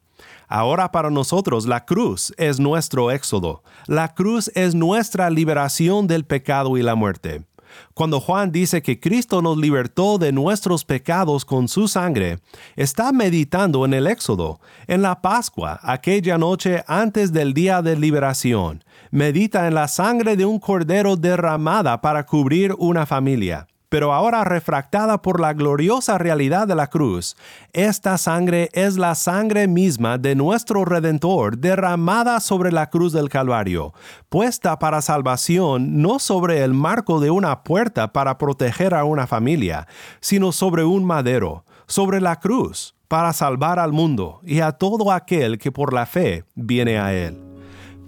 Ahora 0.49 0.91
para 0.91 1.09
nosotros 1.09 1.65
la 1.65 1.85
cruz 1.85 2.35
es 2.37 2.59
nuestro 2.59 3.13
éxodo, 3.13 3.63
la 3.87 4.13
cruz 4.13 4.51
es 4.57 4.75
nuestra 4.75 5.31
liberación 5.31 6.09
del 6.09 6.25
pecado 6.25 6.77
y 6.79 6.83
la 6.83 6.97
muerte. 6.97 7.45
Cuando 7.95 8.21
Juan 8.21 8.53
dice 8.53 8.83
que 8.83 9.01
Cristo 9.01 9.43
nos 9.43 9.57
libertó 9.57 10.19
de 10.19 10.33
nuestros 10.33 10.85
pecados 10.85 11.45
con 11.45 11.69
su 11.69 11.89
sangre, 11.89 12.39
está 12.77 13.13
meditando 13.13 13.85
en 13.85 13.95
el 13.95 14.07
Éxodo, 14.07 14.61
en 14.87 15.03
la 15.03 15.21
Pascua, 15.21 15.81
aquella 15.83 16.39
noche 16.39 16.85
antes 16.87 17.33
del 17.33 17.55
día 17.55 17.83
de 17.83 17.97
liberación. 17.97 18.85
Medita 19.11 19.67
en 19.67 19.75
la 19.75 19.89
sangre 19.89 20.37
de 20.37 20.45
un 20.45 20.59
cordero 20.59 21.17
derramada 21.17 22.01
para 22.01 22.27
cubrir 22.27 22.75
una 22.79 23.07
familia. 23.07 23.67
Pero 23.89 24.13
ahora 24.13 24.45
refractada 24.45 25.23
por 25.23 25.41
la 25.41 25.55
gloriosa 25.55 26.19
realidad 26.19 26.67
de 26.67 26.75
la 26.75 26.89
cruz. 26.89 27.37
Esta 27.73 28.19
sangre 28.19 28.69
es 28.73 28.97
la 28.97 29.15
sangre 29.15 29.69
misma 29.69 30.19
de 30.19 30.35
nuestro 30.35 30.85
Redentor 30.85 31.59
derramada 31.59 32.41
sobre 32.41 32.73
la 32.73 32.91
cruz 32.91 33.13
del 33.13 33.29
Calvario, 33.29 33.95
puesta 34.29 34.79
para 34.79 35.03
salvación 35.03 36.03
no 36.03 36.19
sobre 36.19 36.63
el 36.63 36.75
marco 36.75 37.21
de 37.21 37.31
una 37.31 37.63
puerta 37.63 38.13
para 38.13 38.39
proteger 38.39 38.95
a 38.95 39.05
una 39.05 39.27
familia, 39.27 39.87
sino 40.21 40.53
sobre 40.53 40.85
un 40.85 41.05
madero, 41.05 41.65
sobre 41.87 42.21
la 42.21 42.37
cruz, 42.37 42.95
para 43.09 43.33
salvar 43.33 43.79
al 43.79 43.93
mundo 43.93 44.41
y 44.45 44.61
a 44.61 44.73
todo 44.73 45.11
aquel 45.13 45.59
que 45.59 45.73
por 45.73 45.95
la 45.95 46.07
fe 46.07 46.45
viene 46.55 46.99
a 46.99 47.15
él. 47.15 47.48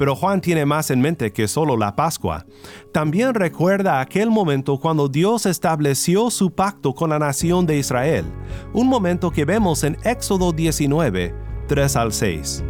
Pero 0.00 0.16
Juan 0.16 0.40
tiene 0.40 0.64
más 0.64 0.90
en 0.90 1.02
mente 1.02 1.30
que 1.30 1.47
solo 1.47 1.76
la 1.76 1.95
Pascua. 1.95 2.47
También 2.90 3.35
recuerda 3.35 4.00
aquel 4.00 4.30
momento 4.30 4.80
cuando 4.80 5.09
Dios 5.09 5.45
estableció 5.45 6.30
su 6.30 6.52
pacto 6.52 6.95
con 6.95 7.11
la 7.11 7.19
nación 7.19 7.66
de 7.66 7.76
Israel, 7.76 8.25
un 8.73 8.87
momento 8.87 9.30
que 9.30 9.45
vemos 9.45 9.85
en 9.85 9.99
Éxodo 10.02 10.52
19, 10.52 11.35
3 11.69 11.97
al 11.97 12.14
6. 12.14 12.64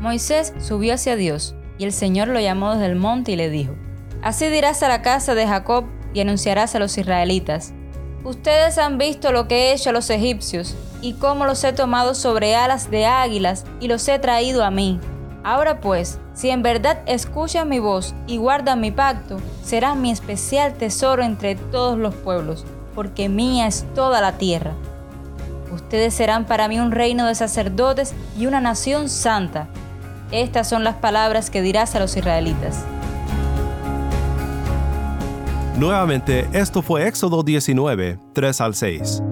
Moisés 0.00 0.52
subió 0.58 0.92
hacia 0.92 1.16
Dios, 1.16 1.54
y 1.78 1.84
el 1.84 1.92
Señor 1.92 2.28
lo 2.28 2.40
llamó 2.40 2.74
desde 2.74 2.84
el 2.84 2.96
monte 2.96 3.32
y 3.32 3.36
le 3.36 3.48
dijo, 3.48 3.72
Así 4.20 4.48
dirás 4.48 4.82
a 4.82 4.88
la 4.88 5.00
casa 5.00 5.34
de 5.34 5.46
Jacob 5.46 5.86
y 6.12 6.20
anunciarás 6.20 6.74
a 6.74 6.78
los 6.78 6.98
israelitas. 6.98 7.72
Ustedes 8.22 8.76
han 8.76 8.98
visto 8.98 9.32
lo 9.32 9.48
que 9.48 9.70
he 9.70 9.72
hecho 9.72 9.88
a 9.88 9.94
los 9.94 10.10
egipcios, 10.10 10.76
y 11.00 11.14
cómo 11.14 11.46
los 11.46 11.64
he 11.64 11.72
tomado 11.72 12.14
sobre 12.14 12.54
alas 12.54 12.90
de 12.90 13.06
águilas 13.06 13.64
y 13.80 13.88
los 13.88 14.06
he 14.08 14.18
traído 14.18 14.62
a 14.62 14.70
mí. 14.70 15.00
Ahora 15.42 15.80
pues, 15.80 16.18
si 16.34 16.50
en 16.50 16.62
verdad 16.62 16.98
escuchan 17.06 17.68
mi 17.68 17.78
voz 17.78 18.14
y 18.26 18.36
guardan 18.36 18.80
mi 18.80 18.90
pacto, 18.90 19.38
serán 19.64 20.02
mi 20.02 20.10
especial 20.10 20.74
tesoro 20.74 21.22
entre 21.22 21.54
todos 21.54 21.98
los 21.98 22.14
pueblos, 22.14 22.66
porque 22.94 23.28
mía 23.28 23.66
es 23.66 23.86
toda 23.94 24.20
la 24.20 24.36
tierra. 24.36 24.74
Ustedes 25.72 26.12
serán 26.14 26.44
para 26.44 26.68
mí 26.68 26.78
un 26.78 26.90
reino 26.90 27.26
de 27.26 27.34
sacerdotes 27.34 28.14
y 28.36 28.46
una 28.46 28.60
nación 28.60 29.08
santa. 29.08 29.68
Estas 30.30 30.68
son 30.68 30.84
las 30.84 30.96
palabras 30.96 31.48
que 31.48 31.62
dirás 31.62 31.94
a 31.94 32.00
los 32.00 32.16
israelitas. 32.16 32.84
Nuevamente, 35.78 36.46
esto 36.52 36.82
fue 36.82 37.06
Éxodo 37.06 37.42
19, 37.42 38.18
3 38.34 38.60
al 38.60 38.74
6. 38.74 39.22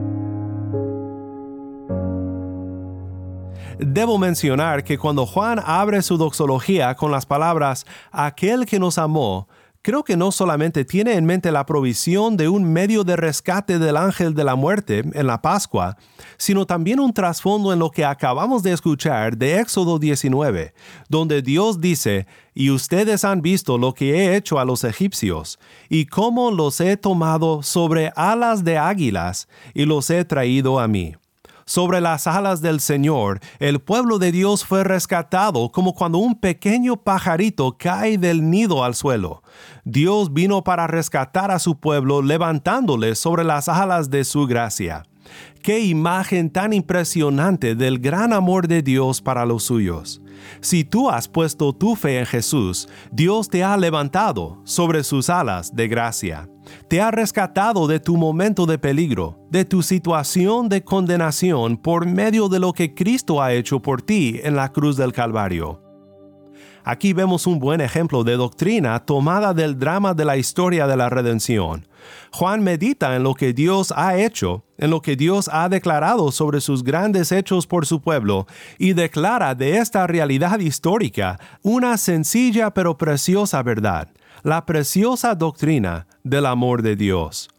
Debo 3.80 4.18
mencionar 4.18 4.82
que 4.82 4.98
cuando 4.98 5.24
Juan 5.24 5.60
abre 5.64 6.02
su 6.02 6.16
doxología 6.16 6.96
con 6.96 7.12
las 7.12 7.26
palabras 7.26 7.86
aquel 8.10 8.66
que 8.66 8.80
nos 8.80 8.98
amó, 8.98 9.46
creo 9.82 10.02
que 10.02 10.16
no 10.16 10.32
solamente 10.32 10.84
tiene 10.84 11.12
en 11.14 11.24
mente 11.24 11.52
la 11.52 11.64
provisión 11.64 12.36
de 12.36 12.48
un 12.48 12.64
medio 12.64 13.04
de 13.04 13.14
rescate 13.14 13.78
del 13.78 13.96
ángel 13.96 14.34
de 14.34 14.42
la 14.42 14.56
muerte 14.56 15.04
en 15.12 15.28
la 15.28 15.42
Pascua, 15.42 15.96
sino 16.38 16.66
también 16.66 16.98
un 16.98 17.12
trasfondo 17.12 17.72
en 17.72 17.78
lo 17.78 17.92
que 17.92 18.04
acabamos 18.04 18.64
de 18.64 18.72
escuchar 18.72 19.36
de 19.36 19.60
Éxodo 19.60 20.00
19, 20.00 20.74
donde 21.08 21.40
Dios 21.40 21.80
dice, 21.80 22.26
y 22.54 22.70
ustedes 22.70 23.24
han 23.24 23.42
visto 23.42 23.78
lo 23.78 23.94
que 23.94 24.16
he 24.16 24.34
hecho 24.34 24.58
a 24.58 24.64
los 24.64 24.82
egipcios, 24.82 25.60
y 25.88 26.06
cómo 26.06 26.50
los 26.50 26.80
he 26.80 26.96
tomado 26.96 27.62
sobre 27.62 28.10
alas 28.16 28.64
de 28.64 28.76
águilas, 28.76 29.46
y 29.72 29.84
los 29.84 30.10
he 30.10 30.24
traído 30.24 30.80
a 30.80 30.88
mí 30.88 31.14
sobre 31.68 32.00
las 32.00 32.26
alas 32.26 32.62
del 32.62 32.80
Señor, 32.80 33.40
el 33.58 33.78
pueblo 33.78 34.18
de 34.18 34.32
Dios 34.32 34.64
fue 34.64 34.84
rescatado 34.84 35.70
como 35.70 35.94
cuando 35.94 36.16
un 36.16 36.34
pequeño 36.40 36.96
pajarito 36.96 37.76
cae 37.78 38.16
del 38.16 38.48
nido 38.48 38.84
al 38.84 38.94
suelo. 38.94 39.42
Dios 39.84 40.32
vino 40.32 40.64
para 40.64 40.86
rescatar 40.86 41.50
a 41.50 41.58
su 41.58 41.78
pueblo 41.78 42.22
levantándole 42.22 43.14
sobre 43.14 43.44
las 43.44 43.68
alas 43.68 44.08
de 44.08 44.24
su 44.24 44.46
gracia. 44.46 45.02
Qué 45.62 45.80
imagen 45.80 46.50
tan 46.50 46.72
impresionante 46.72 47.74
del 47.74 47.98
gran 47.98 48.32
amor 48.32 48.68
de 48.68 48.82
Dios 48.82 49.20
para 49.20 49.44
los 49.44 49.64
suyos. 49.64 50.22
Si 50.60 50.84
tú 50.84 51.10
has 51.10 51.28
puesto 51.28 51.72
tu 51.72 51.96
fe 51.96 52.18
en 52.18 52.26
Jesús, 52.26 52.88
Dios 53.10 53.48
te 53.48 53.64
ha 53.64 53.76
levantado 53.76 54.60
sobre 54.64 55.02
sus 55.04 55.30
alas 55.30 55.74
de 55.74 55.88
gracia. 55.88 56.48
Te 56.88 57.00
ha 57.00 57.10
rescatado 57.10 57.86
de 57.86 57.98
tu 57.98 58.16
momento 58.16 58.66
de 58.66 58.78
peligro, 58.78 59.38
de 59.50 59.64
tu 59.64 59.82
situación 59.82 60.68
de 60.68 60.84
condenación 60.84 61.76
por 61.76 62.06
medio 62.06 62.48
de 62.48 62.60
lo 62.60 62.72
que 62.72 62.94
Cristo 62.94 63.42
ha 63.42 63.52
hecho 63.52 63.80
por 63.80 64.02
ti 64.02 64.40
en 64.42 64.54
la 64.54 64.70
cruz 64.72 64.96
del 64.96 65.12
Calvario. 65.12 65.87
Aquí 66.84 67.12
vemos 67.12 67.46
un 67.46 67.58
buen 67.58 67.80
ejemplo 67.80 68.24
de 68.24 68.36
doctrina 68.36 68.98
tomada 69.00 69.52
del 69.52 69.78
drama 69.78 70.14
de 70.14 70.24
la 70.24 70.36
historia 70.36 70.86
de 70.86 70.96
la 70.96 71.10
redención. 71.10 71.86
Juan 72.32 72.62
medita 72.62 73.16
en 73.16 73.22
lo 73.22 73.34
que 73.34 73.52
Dios 73.52 73.92
ha 73.94 74.16
hecho, 74.16 74.64
en 74.78 74.90
lo 74.90 75.02
que 75.02 75.16
Dios 75.16 75.50
ha 75.52 75.68
declarado 75.68 76.32
sobre 76.32 76.60
sus 76.60 76.82
grandes 76.82 77.32
hechos 77.32 77.66
por 77.66 77.84
su 77.84 78.00
pueblo, 78.00 78.46
y 78.78 78.92
declara 78.92 79.54
de 79.54 79.78
esta 79.78 80.06
realidad 80.06 80.60
histórica 80.60 81.38
una 81.62 81.98
sencilla 81.98 82.70
pero 82.70 82.96
preciosa 82.96 83.62
verdad, 83.62 84.08
la 84.42 84.64
preciosa 84.64 85.34
doctrina 85.34 86.06
del 86.22 86.46
amor 86.46 86.82
de 86.82 86.96
Dios. 86.96 87.50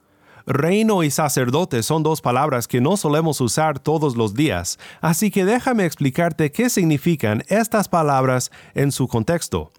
Reino 0.51 1.03
y 1.03 1.11
sacerdote 1.11 1.83
son 1.83 2.01
dos 2.01 2.21
palabras 2.21 2.67
que 2.67 2.81
no 2.81 2.97
solemos 2.97 3.39
usar 3.39 3.77
todos 3.77 4.17
los 4.17 4.33
días, 4.33 4.79
así 4.99 5.29
que 5.29 5.45
déjame 5.45 5.85
explicarte 5.85 6.51
qué 6.51 6.71
significan 6.71 7.43
estas 7.49 7.87
palabras 7.87 8.49
en 8.73 8.91
su 8.91 9.07
contexto. 9.07 9.71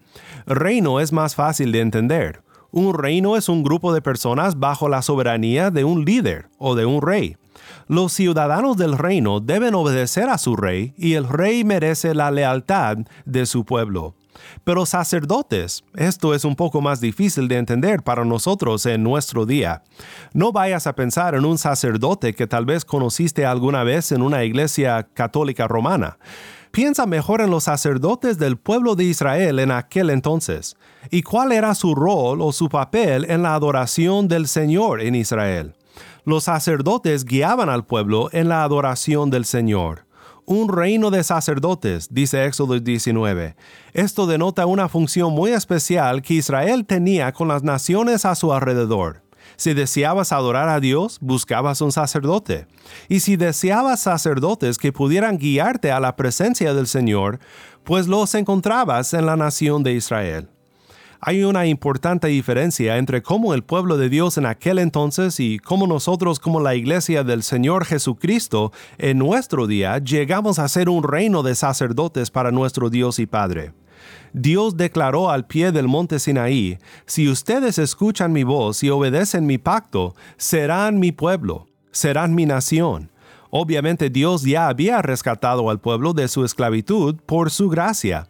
Reino 0.47 1.01
es 1.01 1.13
más 1.13 1.35
fácil 1.35 1.73
de 1.73 1.81
entender. 1.81 2.45
Un 2.71 2.95
reino 2.95 3.37
es 3.37 3.49
un 3.49 3.65
grupo 3.65 3.93
de 3.93 4.01
personas 4.01 4.61
bajo 4.61 4.89
la 4.89 5.03
soberanía 5.03 5.73
de 5.73 5.83
un 5.83 6.05
líder 6.05 6.51
o 6.57 6.77
de 6.77 6.87
un 6.87 7.03
rey. 7.03 7.37
Los 7.89 8.13
ciudadanos 8.13 8.77
del 8.77 8.97
reino 8.97 9.41
deben 9.41 9.75
obedecer 9.75 10.29
a 10.29 10.39
su 10.39 10.55
rey 10.55 10.95
y 10.97 11.15
el 11.15 11.27
rey 11.27 11.65
merece 11.65 12.15
la 12.15 12.31
lealtad 12.31 12.99
de 13.25 13.47
su 13.47 13.65
pueblo. 13.65 14.15
Pero 14.65 14.87
sacerdotes, 14.87 15.85
esto 15.95 16.35
es 16.35 16.45
un 16.45 16.57
poco 16.57 16.81
más 16.81 17.01
difícil 17.01 17.49
de 17.49 17.57
entender 17.57 18.03
para 18.03 18.25
nosotros 18.25 18.85
en 18.87 19.03
nuestro 19.03 19.47
día. 19.47 19.83
No 20.33 20.53
vayas 20.53 20.87
a 20.87 20.95
pensar 20.95 21.35
en 21.35 21.45
un 21.45 21.59
sacerdote 21.59 22.35
que 22.35 22.47
tal 22.47 22.67
vez 22.67 22.85
conociste 22.85 23.47
alguna 23.47 23.85
vez 23.85 24.13
en 24.13 24.23
una 24.23 24.45
iglesia 24.45 25.09
católica 25.15 25.67
romana. 25.67 26.19
Piensa 26.71 27.05
mejor 27.05 27.41
en 27.41 27.51
los 27.51 27.65
sacerdotes 27.65 28.39
del 28.39 28.57
pueblo 28.57 28.95
de 28.95 29.05
Israel 29.05 29.59
en 29.59 29.73
aquel 29.73 30.09
entonces, 30.11 30.77
y 31.11 31.23
cuál 31.23 31.51
era 31.51 31.75
su 31.75 31.97
rol 31.97 32.41
o 32.41 32.53
su 32.53 32.69
papel 32.69 33.27
en 33.29 33.43
la 33.43 33.55
adoración 33.55 34.29
del 34.29 34.47
Señor 34.47 35.01
en 35.01 35.17
Israel. 35.17 35.75
Los 36.25 36.45
sacerdotes 36.45 37.25
guiaban 37.25 37.69
al 37.69 37.85
pueblo 37.85 38.29
en 38.33 38.49
la 38.49 38.63
adoración 38.63 39.31
del 39.31 39.47
Señor 39.47 40.10
un 40.47 40.69
reino 40.69 41.11
de 41.11 41.25
sacerdotes, 41.25 42.09
dice 42.11 42.45
Éxodo 42.45 42.79
19. 42.79 43.57
Esto 43.93 44.27
denota 44.27 44.67
una 44.67 44.89
función 44.89 45.33
muy 45.33 45.53
especial 45.53 46.23
que 46.23 46.35
Israel 46.35 46.87
tenía 46.87 47.33
con 47.33 47.49
las 47.49 47.63
naciones 47.63 48.25
a 48.25 48.35
su 48.35 48.53
alrededor. 48.53 49.23
Si 49.57 49.75
deseabas 49.75 50.33
adorar 50.33 50.69
a 50.69 50.81
Dios, 50.81 51.19
buscabas 51.21 51.81
un 51.81 51.93
sacerdote. 51.93 52.67
Y 53.09 53.21
si 53.21 53.37
deseabas 53.37 54.01
sacerdotes 54.01 54.79
que 54.79 54.93
pudieran 54.93 55.39
guiarte 55.39 55.93
a 55.93 56.01
la 56.01 56.17
presencia 56.17 56.73
del 56.73 56.87
Señor, 56.87 57.41
pues 57.85 58.07
los 58.07 58.35
encontrabas 58.35 59.13
en 59.15 59.27
la 59.27 59.37
nación 59.37 59.83
de 59.83 59.93
Israel. 59.93 60.49
Hay 61.23 61.45
una 61.45 61.67
importante 61.67 62.29
diferencia 62.29 62.97
entre 62.97 63.23
cómo 63.23 63.53
el 63.53 63.63
pueblo 63.63 63.99
de 63.99 64.09
Dios 64.09 64.39
en 64.39 64.47
aquel 64.47 64.79
entonces 64.79 65.39
y 65.39 65.59
cómo 65.59 65.87
nosotros 65.87 66.41
como 66.41 66.61
la 66.61 66.75
iglesia 66.75 67.25
del 67.25 67.43
Señor 67.43 67.85
Jesucristo 67.85 68.73
en 68.97 69.19
nuestro 69.19 69.67
día 69.67 69.99
llegamos 69.99 70.59
a 70.59 70.67
ser 70.67 70.89
un 70.89 71.03
reino 71.03 71.43
de 71.43 71.55
sacerdotes 71.55 72.31
para 72.31 72.53
nuestro 72.53 72.89
Dios 72.89 73.19
y 73.19 73.27
Padre. 73.27 73.75
Dios 74.33 74.79
declaró 74.79 75.29
al 75.29 75.47
pie 75.47 75.73
del 75.73 75.89
monte 75.89 76.19
Sinaí, 76.19 76.79
si 77.05 77.29
ustedes 77.29 77.77
escuchan 77.77 78.33
mi 78.33 78.45
voz 78.45 78.83
y 78.83 78.89
obedecen 78.89 79.45
mi 79.45 79.59
pacto, 79.59 80.15
serán 80.39 80.99
mi 80.99 81.13
pueblo, 81.13 81.67
serán 81.91 82.35
mi 82.35 82.47
nación. 82.47 83.11
Obviamente 83.51 84.09
Dios 84.09 84.43
ya 84.43 84.69
había 84.69 85.03
rescatado 85.03 85.69
al 85.69 85.81
pueblo 85.81 86.15
de 86.15 86.29
su 86.29 86.47
esclavitud 86.47 87.17
por 87.27 87.51
su 87.51 87.69
gracia. 87.69 88.27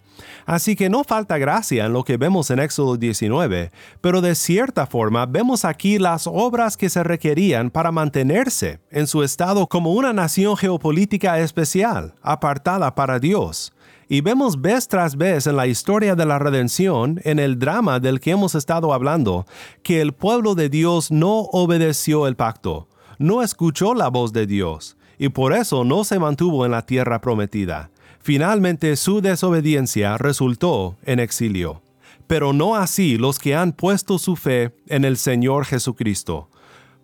Así 0.47 0.77
que 0.77 0.91
no 0.91 1.05
falta 1.05 1.39
gracia 1.39 1.87
en 1.87 1.93
lo 1.93 2.05
que 2.05 2.17
vemos 2.17 2.51
en 2.51 2.59
Éxodo 2.59 2.97
19, 2.97 3.71
pero 4.01 4.21
de 4.21 4.35
cierta 4.35 4.87
forma 4.87 5.27
vemos 5.27 5.65
aquí 5.65 5.99
las 5.99 6.27
obras 6.27 6.77
que 6.77 6.89
se 6.91 7.03
requerían 7.03 7.71
para 7.71 7.93
mantenerse 7.93 8.81
en 8.91 9.07
su 9.07 9.23
estado 9.23 9.67
como 9.67 9.93
una 9.93 10.13
nación 10.13 10.57
geopolítica 10.57 11.39
especial, 11.41 12.15
apartada 12.23 12.95
para 12.95 13.19
Dios. 13.19 13.73
Y 14.13 14.23
vemos 14.23 14.61
vez 14.61 14.89
tras 14.89 15.17
vez 15.17 15.47
en 15.47 15.55
la 15.55 15.69
historia 15.69 16.17
de 16.17 16.27
la 16.27 16.41
redención, 16.41 17.21
en 17.23 17.39
el 17.39 17.61
drama 17.61 18.01
del 18.01 18.19
que 18.19 18.33
hemos 18.33 18.57
estado 18.57 18.93
hablando, 18.93 19.47
que 19.85 20.01
el 20.01 20.15
pueblo 20.15 20.57
de 20.57 20.69
Dios 20.69 21.13
no 21.13 21.43
obedeció 21.53 22.27
el 22.27 22.35
pacto, 22.35 22.89
no 23.19 23.41
escuchó 23.41 23.95
la 23.95 24.09
voz 24.09 24.33
de 24.33 24.49
Dios, 24.49 24.97
y 25.17 25.29
por 25.29 25.53
eso 25.53 25.85
no 25.85 26.03
se 26.03 26.19
mantuvo 26.19 26.65
en 26.65 26.73
la 26.73 26.85
tierra 26.87 27.21
prometida. 27.21 27.91
Finalmente 28.23 28.97
su 28.97 29.21
desobediencia 29.21 30.19
resultó 30.19 30.97
en 31.05 31.21
exilio. 31.21 31.83
pero 32.27 32.53
no 32.53 32.77
así 32.77 33.17
los 33.19 33.41
que 33.41 33.57
han 33.57 33.73
puesto 33.73 34.17
su 34.17 34.37
fe 34.37 34.73
en 34.87 35.05
el 35.05 35.17
Señor 35.17 35.65
Jesucristo. 35.65 36.49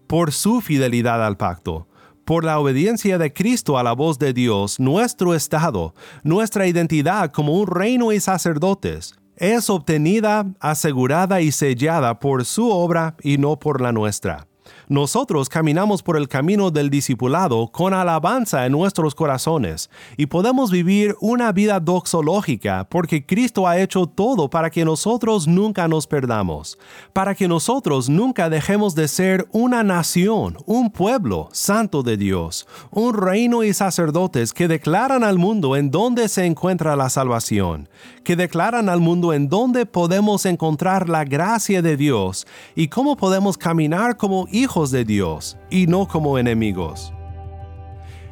Por 0.06 0.30
su 0.30 0.60
fidelidad 0.60 1.26
al 1.26 1.36
pacto, 1.36 1.88
por 2.24 2.44
la 2.44 2.60
obediencia 2.60 3.18
de 3.18 3.32
Cristo 3.32 3.76
a 3.76 3.82
la 3.82 3.92
voz 3.92 4.20
de 4.20 4.32
Dios, 4.32 4.78
nuestro 4.78 5.34
estado, 5.34 5.94
nuestra 6.22 6.68
identidad 6.68 7.32
como 7.32 7.54
un 7.54 7.66
reino 7.66 8.12
y 8.12 8.20
sacerdotes, 8.20 9.16
es 9.36 9.68
obtenida, 9.68 10.46
asegurada 10.60 11.40
y 11.40 11.50
sellada 11.50 12.20
por 12.20 12.44
su 12.44 12.70
obra 12.70 13.16
y 13.20 13.38
no 13.38 13.58
por 13.58 13.80
la 13.80 13.90
nuestra. 13.90 14.46
Nosotros 14.88 15.48
caminamos 15.48 16.00
por 16.00 16.16
el 16.16 16.28
camino 16.28 16.70
del 16.70 16.90
discipulado 16.90 17.66
con 17.72 17.92
alabanza 17.92 18.66
en 18.66 18.72
nuestros 18.72 19.16
corazones 19.16 19.90
y 20.16 20.26
podemos 20.26 20.70
vivir 20.70 21.16
una 21.20 21.50
vida 21.50 21.80
doxológica 21.80 22.86
porque 22.88 23.26
Cristo 23.26 23.66
ha 23.66 23.80
hecho 23.80 24.06
todo 24.06 24.48
para 24.48 24.70
que 24.70 24.84
nosotros 24.84 25.48
nunca 25.48 25.88
nos 25.88 26.06
perdamos, 26.06 26.78
para 27.12 27.34
que 27.34 27.48
nosotros 27.48 28.08
nunca 28.08 28.48
dejemos 28.48 28.94
de 28.94 29.08
ser 29.08 29.48
una 29.50 29.82
nación, 29.82 30.56
un 30.66 30.92
pueblo 30.92 31.48
santo 31.50 32.04
de 32.04 32.16
Dios, 32.16 32.68
un 32.92 33.12
reino 33.14 33.64
y 33.64 33.74
sacerdotes 33.74 34.52
que 34.52 34.68
declaran 34.68 35.24
al 35.24 35.36
mundo 35.36 35.74
en 35.74 35.90
dónde 35.90 36.28
se 36.28 36.44
encuentra 36.44 36.94
la 36.94 37.10
salvación, 37.10 37.88
que 38.22 38.36
declaran 38.36 38.88
al 38.88 39.00
mundo 39.00 39.32
en 39.32 39.48
dónde 39.48 39.84
podemos 39.84 40.46
encontrar 40.46 41.08
la 41.08 41.24
gracia 41.24 41.82
de 41.82 41.96
Dios 41.96 42.46
y 42.76 42.86
cómo 42.86 43.16
podemos 43.16 43.58
caminar 43.58 44.16
como 44.16 44.46
hijos 44.52 44.75
de 44.84 45.06
Dios 45.06 45.56
y 45.70 45.86
no 45.86 46.06
como 46.06 46.38
enemigos. 46.38 47.12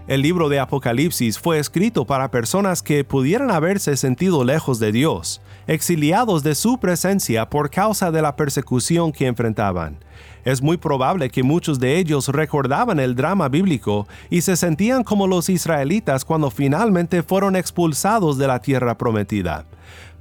El 0.06 0.20
libro 0.20 0.50
de 0.50 0.60
Apocalipsis 0.60 1.38
fue 1.38 1.58
escrito 1.58 2.04
para 2.04 2.30
personas 2.30 2.82
que 2.82 3.04
pudieran 3.04 3.50
haberse 3.50 3.96
sentido 3.96 4.44
lejos 4.44 4.78
de 4.78 4.92
Dios, 4.92 5.40
exiliados 5.66 6.42
de 6.42 6.54
su 6.54 6.78
presencia 6.78 7.48
por 7.48 7.70
causa 7.70 8.10
de 8.10 8.20
la 8.20 8.36
persecución 8.36 9.12
que 9.12 9.26
enfrentaban. 9.26 9.96
Es 10.44 10.60
muy 10.60 10.76
probable 10.76 11.30
que 11.30 11.42
muchos 11.42 11.80
de 11.80 11.96
ellos 11.96 12.28
recordaban 12.28 13.00
el 13.00 13.14
drama 13.14 13.48
bíblico 13.48 14.06
y 14.28 14.42
se 14.42 14.56
sentían 14.56 15.02
como 15.02 15.26
los 15.26 15.48
israelitas 15.48 16.26
cuando 16.26 16.50
finalmente 16.50 17.22
fueron 17.22 17.56
expulsados 17.56 18.36
de 18.36 18.46
la 18.46 18.60
tierra 18.60 18.98
prometida. 18.98 19.64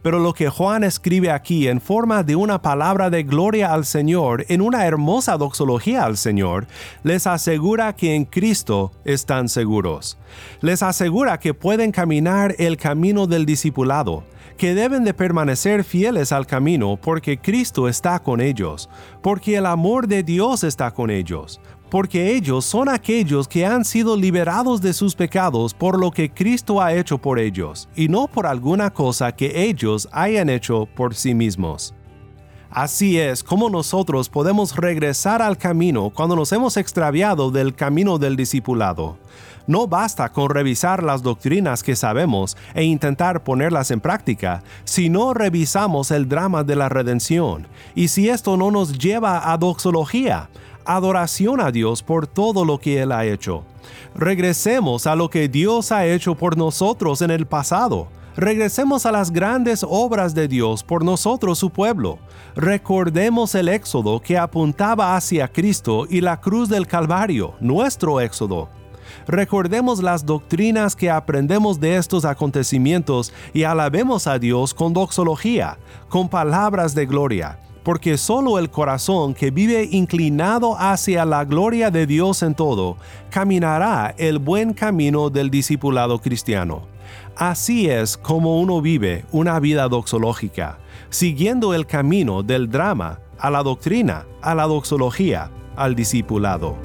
Pero 0.04 0.20
lo 0.20 0.34
que 0.34 0.50
Juan 0.50 0.84
escribe 0.84 1.32
aquí 1.32 1.68
en 1.68 1.82
forma 1.82 2.24
de 2.24 2.36
una 2.36 2.62
palabra 2.62 3.10
de 3.10 3.24
gloria 3.24 3.74
al 3.74 3.86
Señor, 3.86 4.46
en 4.50 4.62
una 4.62 4.86
hermosa 4.86 5.38
doxología 5.38 6.04
al 6.04 6.18
Señor, 6.18 6.68
les 7.04 7.26
asegura 7.26 7.96
que 7.96 8.13
en 8.13 8.26
Cristo 8.26 8.92
están 9.06 9.48
seguros. 9.50 10.18
Les 10.60 10.84
asegura 10.84 11.39
que 11.39 11.54
pueden 11.54 11.92
caminar 11.92 12.54
el 12.60 12.76
camino 12.76 13.28
del 13.28 13.46
discipulado, 13.46 14.26
que 14.58 14.76
deben 14.76 15.04
de 15.04 15.13
permanecer 15.13 15.84
fieles 15.84 16.32
al 16.32 16.46
camino 16.46 16.98
porque 17.02 17.38
Cristo 17.38 17.88
está 17.88 18.20
con 18.20 18.42
ellos, 18.42 18.89
porque 19.22 19.56
el 19.56 19.66
amor 19.66 20.08
de 20.08 20.24
Dios 20.24 20.63
está 20.63 20.92
con 20.92 21.10
ellos, 21.10 21.60
porque 21.93 22.34
ellos 22.36 22.65
son 22.65 22.89
aquellos 22.89 23.47
que 23.47 23.67
han 23.67 23.86
sido 23.86 24.17
liberados 24.17 24.82
de 24.82 24.93
sus 24.93 25.13
pecados 25.13 25.75
por 25.75 25.99
lo 25.99 26.10
que 26.10 26.27
Cristo 26.27 26.82
ha 26.82 26.91
hecho 26.91 27.19
por 27.19 27.38
ellos, 27.38 27.88
y 27.95 28.08
no 28.08 28.25
por 28.25 28.47
alguna 28.47 28.89
cosa 28.91 29.32
que 29.32 29.63
ellos 29.63 30.10
hayan 30.12 30.49
hecho 30.49 30.88
por 30.95 31.13
sí 31.13 31.36
mismos. 31.36 31.93
Así 32.71 33.19
es 33.19 33.43
como 33.43 33.69
nosotros 33.69 34.27
podemos 34.27 34.75
regresar 34.75 35.43
al 35.43 35.56
camino 35.56 36.10
cuando 36.10 36.36
nos 36.36 36.51
hemos 36.51 36.77
extraviado 36.77 37.51
del 37.51 37.75
camino 37.75 38.17
del 38.17 38.38
discipulado. 38.38 39.19
No 39.65 39.88
basta 39.88 40.30
con 40.30 40.49
revisar 40.49 41.04
las 41.04 41.23
doctrinas 41.23 41.84
que 41.84 41.95
sabemos 41.95 42.58
e 42.73 42.84
intentar 42.84 43.43
ponerlas 43.43 43.91
en 43.91 44.02
práctica, 44.02 44.62
si 44.84 45.10
no 45.10 45.34
revisamos 45.34 46.12
el 46.12 46.28
drama 46.28 46.63
de 46.63 46.76
la 46.76 46.89
redención, 46.89 47.67
y 47.95 48.10
si 48.10 48.30
esto 48.30 48.58
no 48.58 48.71
nos 48.71 48.97
lleva 48.97 49.54
a 49.54 49.58
doxología, 49.58 50.49
adoración 50.86 51.62
a 51.62 51.71
Dios 51.71 52.04
por 52.04 52.28
todo 52.28 52.65
lo 52.65 52.78
que 52.78 53.02
Él 53.02 53.13
ha 53.13 53.26
hecho. 53.26 53.63
Regresemos 54.15 55.08
a 55.08 55.15
lo 55.15 55.30
que 55.30 55.47
Dios 55.47 55.93
ha 55.93 56.06
hecho 56.06 56.36
por 56.36 56.58
nosotros 56.58 57.21
en 57.21 57.32
el 57.32 57.45
pasado. 57.45 58.10
Regresemos 58.36 59.06
a 59.06 59.12
las 59.12 59.32
grandes 59.32 59.86
obras 59.88 60.34
de 60.34 60.47
Dios 60.47 60.84
por 60.84 61.06
nosotros 61.06 61.60
su 61.60 61.69
pueblo. 61.69 62.17
Recordemos 62.56 63.56
el 63.56 63.69
éxodo 63.69 64.19
que 64.19 64.38
apuntaba 64.38 65.15
hacia 65.15 65.47
Cristo 65.47 66.06
y 66.10 66.19
la 66.21 66.41
cruz 66.41 66.67
del 66.67 66.88
Calvario, 66.88 67.54
nuestro 67.60 68.19
éxodo. 68.19 68.83
Recordemos 69.28 70.02
las 70.02 70.26
doctrinas 70.26 70.95
que 70.95 71.10
aprendemos 71.10 71.80
de 71.80 71.97
estos 71.97 72.26
acontecimientos 72.26 73.34
y 73.54 73.63
alabemos 73.63 74.28
a 74.28 74.39
Dios 74.39 74.73
con 74.73 74.93
doxología, 74.93 75.78
con 76.10 76.30
palabras 76.30 76.95
de 76.95 77.06
gloria, 77.06 77.60
porque 77.84 78.17
solo 78.17 78.60
el 78.60 78.69
corazón 78.69 79.34
que 79.34 79.52
vive 79.52 79.88
inclinado 79.91 80.76
hacia 80.78 81.26
la 81.26 81.45
gloria 81.45 81.91
de 81.91 82.06
Dios 82.06 82.43
en 82.43 82.56
todo, 82.56 82.97
caminará 83.30 84.13
el 84.17 84.39
buen 84.39 84.73
camino 84.73 85.30
del 85.30 85.49
discipulado 85.49 86.19
cristiano. 86.19 86.88
Así 87.36 87.89
es 87.89 88.15
como 88.15 88.60
uno 88.60 88.82
vive 88.82 89.26
una 89.32 89.60
vida 89.60 89.88
doxológica, 89.88 90.78
siguiendo 91.10 91.73
el 91.73 91.86
camino 91.86 92.43
del 92.43 92.69
drama 92.69 93.19
a 93.39 93.49
la 93.49 93.63
doctrina, 93.63 94.26
a 94.41 94.56
la 94.56 94.63
doxología, 94.63 95.52
al 95.76 95.95
discipulado. 95.95 96.78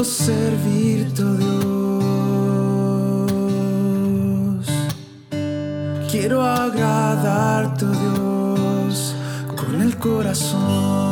Quiero 0.00 0.12
servirte, 0.14 1.22
oh 1.22 1.36
Dios. 4.56 4.66
Quiero 6.10 6.42
agradarte, 6.42 7.84
oh 7.84 8.54
Dios, 8.86 9.14
con 9.54 9.82
el 9.82 9.98
corazón. 9.98 11.09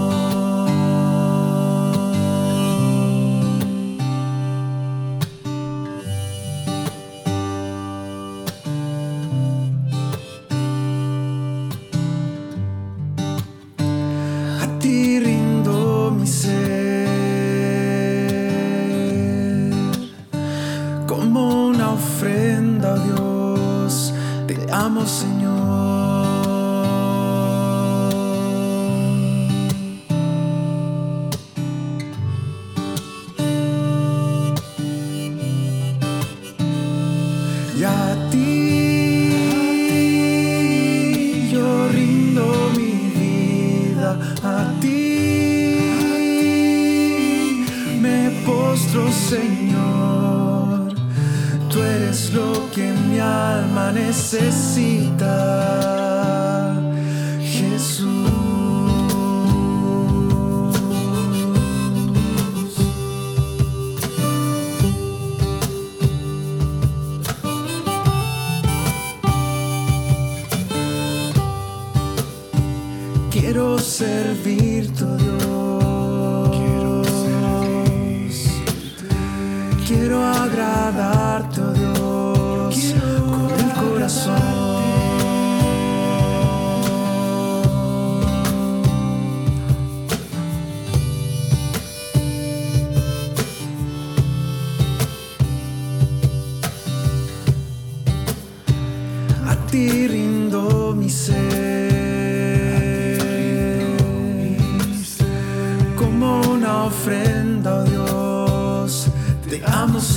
Agradarte, 80.49 81.61
oh 81.61 82.69
Dios, 82.71 82.95
con 83.27 83.51
el 83.61 83.73
corazón. 83.75 84.88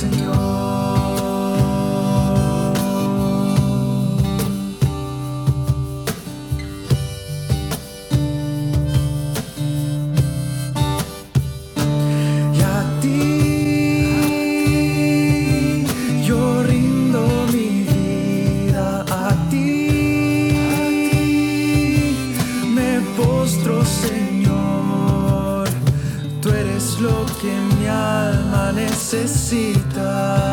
Señor. 0.02 0.42
Tú 26.40 26.48
eres 26.50 26.98
lo 27.00 27.24
que 27.40 27.52
mi 27.78 27.86
alma 27.86 28.51
necesita, 28.74 30.51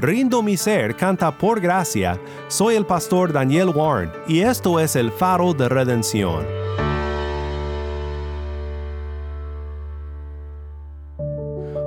Rindo 0.00 0.42
mi 0.42 0.56
ser 0.56 0.96
canta 0.96 1.30
por 1.30 1.60
gracia. 1.60 2.18
Soy 2.48 2.74
el 2.74 2.86
pastor 2.86 3.34
Daniel 3.34 3.68
Warren 3.68 4.10
y 4.26 4.40
esto 4.40 4.80
es 4.80 4.96
el 4.96 5.12
faro 5.12 5.52
de 5.52 5.68
redención. 5.68 6.46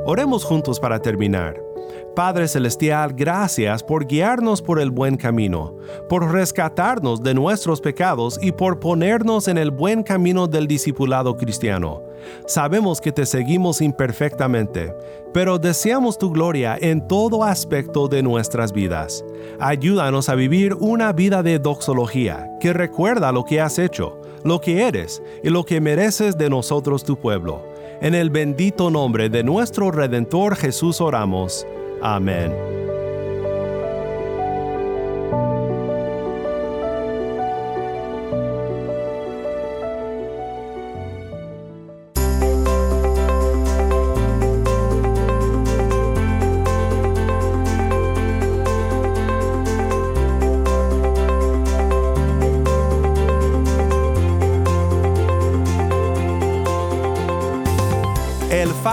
Oremos 0.05 0.45
juntos 0.45 0.79
para 0.79 0.99
terminar. 0.99 1.72
Padre 2.15 2.47
Celestial, 2.47 3.13
gracias 3.13 3.81
por 3.81 4.05
guiarnos 4.05 4.61
por 4.61 4.79
el 4.79 4.91
buen 4.91 5.17
camino, 5.17 5.75
por 6.07 6.31
rescatarnos 6.31 7.23
de 7.23 7.33
nuestros 7.33 7.81
pecados 7.81 8.39
y 8.39 8.51
por 8.51 8.79
ponernos 8.79 9.47
en 9.47 9.57
el 9.57 9.71
buen 9.71 10.03
camino 10.03 10.45
del 10.45 10.67
discipulado 10.67 11.35
cristiano. 11.35 12.03
Sabemos 12.45 13.01
que 13.01 13.11
te 13.11 13.25
seguimos 13.25 13.81
imperfectamente, 13.81 14.93
pero 15.33 15.57
deseamos 15.57 16.19
tu 16.19 16.29
gloria 16.29 16.77
en 16.79 17.07
todo 17.07 17.43
aspecto 17.43 18.07
de 18.07 18.21
nuestras 18.21 18.71
vidas. 18.71 19.25
Ayúdanos 19.59 20.29
a 20.29 20.35
vivir 20.35 20.75
una 20.75 21.13
vida 21.13 21.41
de 21.41 21.57
doxología 21.57 22.47
que 22.59 22.73
recuerda 22.73 23.31
lo 23.31 23.43
que 23.43 23.59
has 23.59 23.79
hecho, 23.79 24.21
lo 24.43 24.61
que 24.61 24.83
eres 24.83 25.23
y 25.43 25.49
lo 25.49 25.65
que 25.65 25.81
mereces 25.81 26.37
de 26.37 26.49
nosotros 26.49 27.03
tu 27.03 27.17
pueblo. 27.17 27.72
En 28.03 28.15
el 28.15 28.29
bendito 28.29 28.89
nombre 28.91 29.29
de 29.29 29.45
nuestro 29.45 29.89
Redentor 29.89 30.57
Jesús 30.57 30.99
oramos. 30.99 31.65
Amén. 32.01 32.51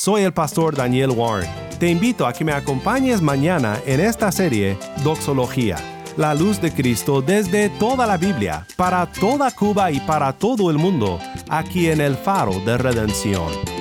Soy 0.00 0.22
el 0.22 0.32
pastor 0.32 0.74
Daniel 0.74 1.10
Warren. 1.10 1.50
Te 1.78 1.90
invito 1.90 2.26
a 2.26 2.32
que 2.32 2.42
me 2.42 2.52
acompañes 2.52 3.20
mañana 3.20 3.78
en 3.84 4.00
esta 4.00 4.32
serie 4.32 4.78
Doxología, 5.04 5.76
la 6.16 6.34
luz 6.34 6.58
de 6.58 6.72
Cristo 6.72 7.20
desde 7.20 7.68
toda 7.68 8.06
la 8.06 8.16
Biblia, 8.16 8.66
para 8.76 9.04
toda 9.04 9.50
Cuba 9.50 9.90
y 9.90 10.00
para 10.00 10.32
todo 10.32 10.70
el 10.70 10.78
mundo, 10.78 11.20
aquí 11.50 11.90
en 11.90 12.00
el 12.00 12.16
faro 12.16 12.60
de 12.60 12.78
redención. 12.78 13.79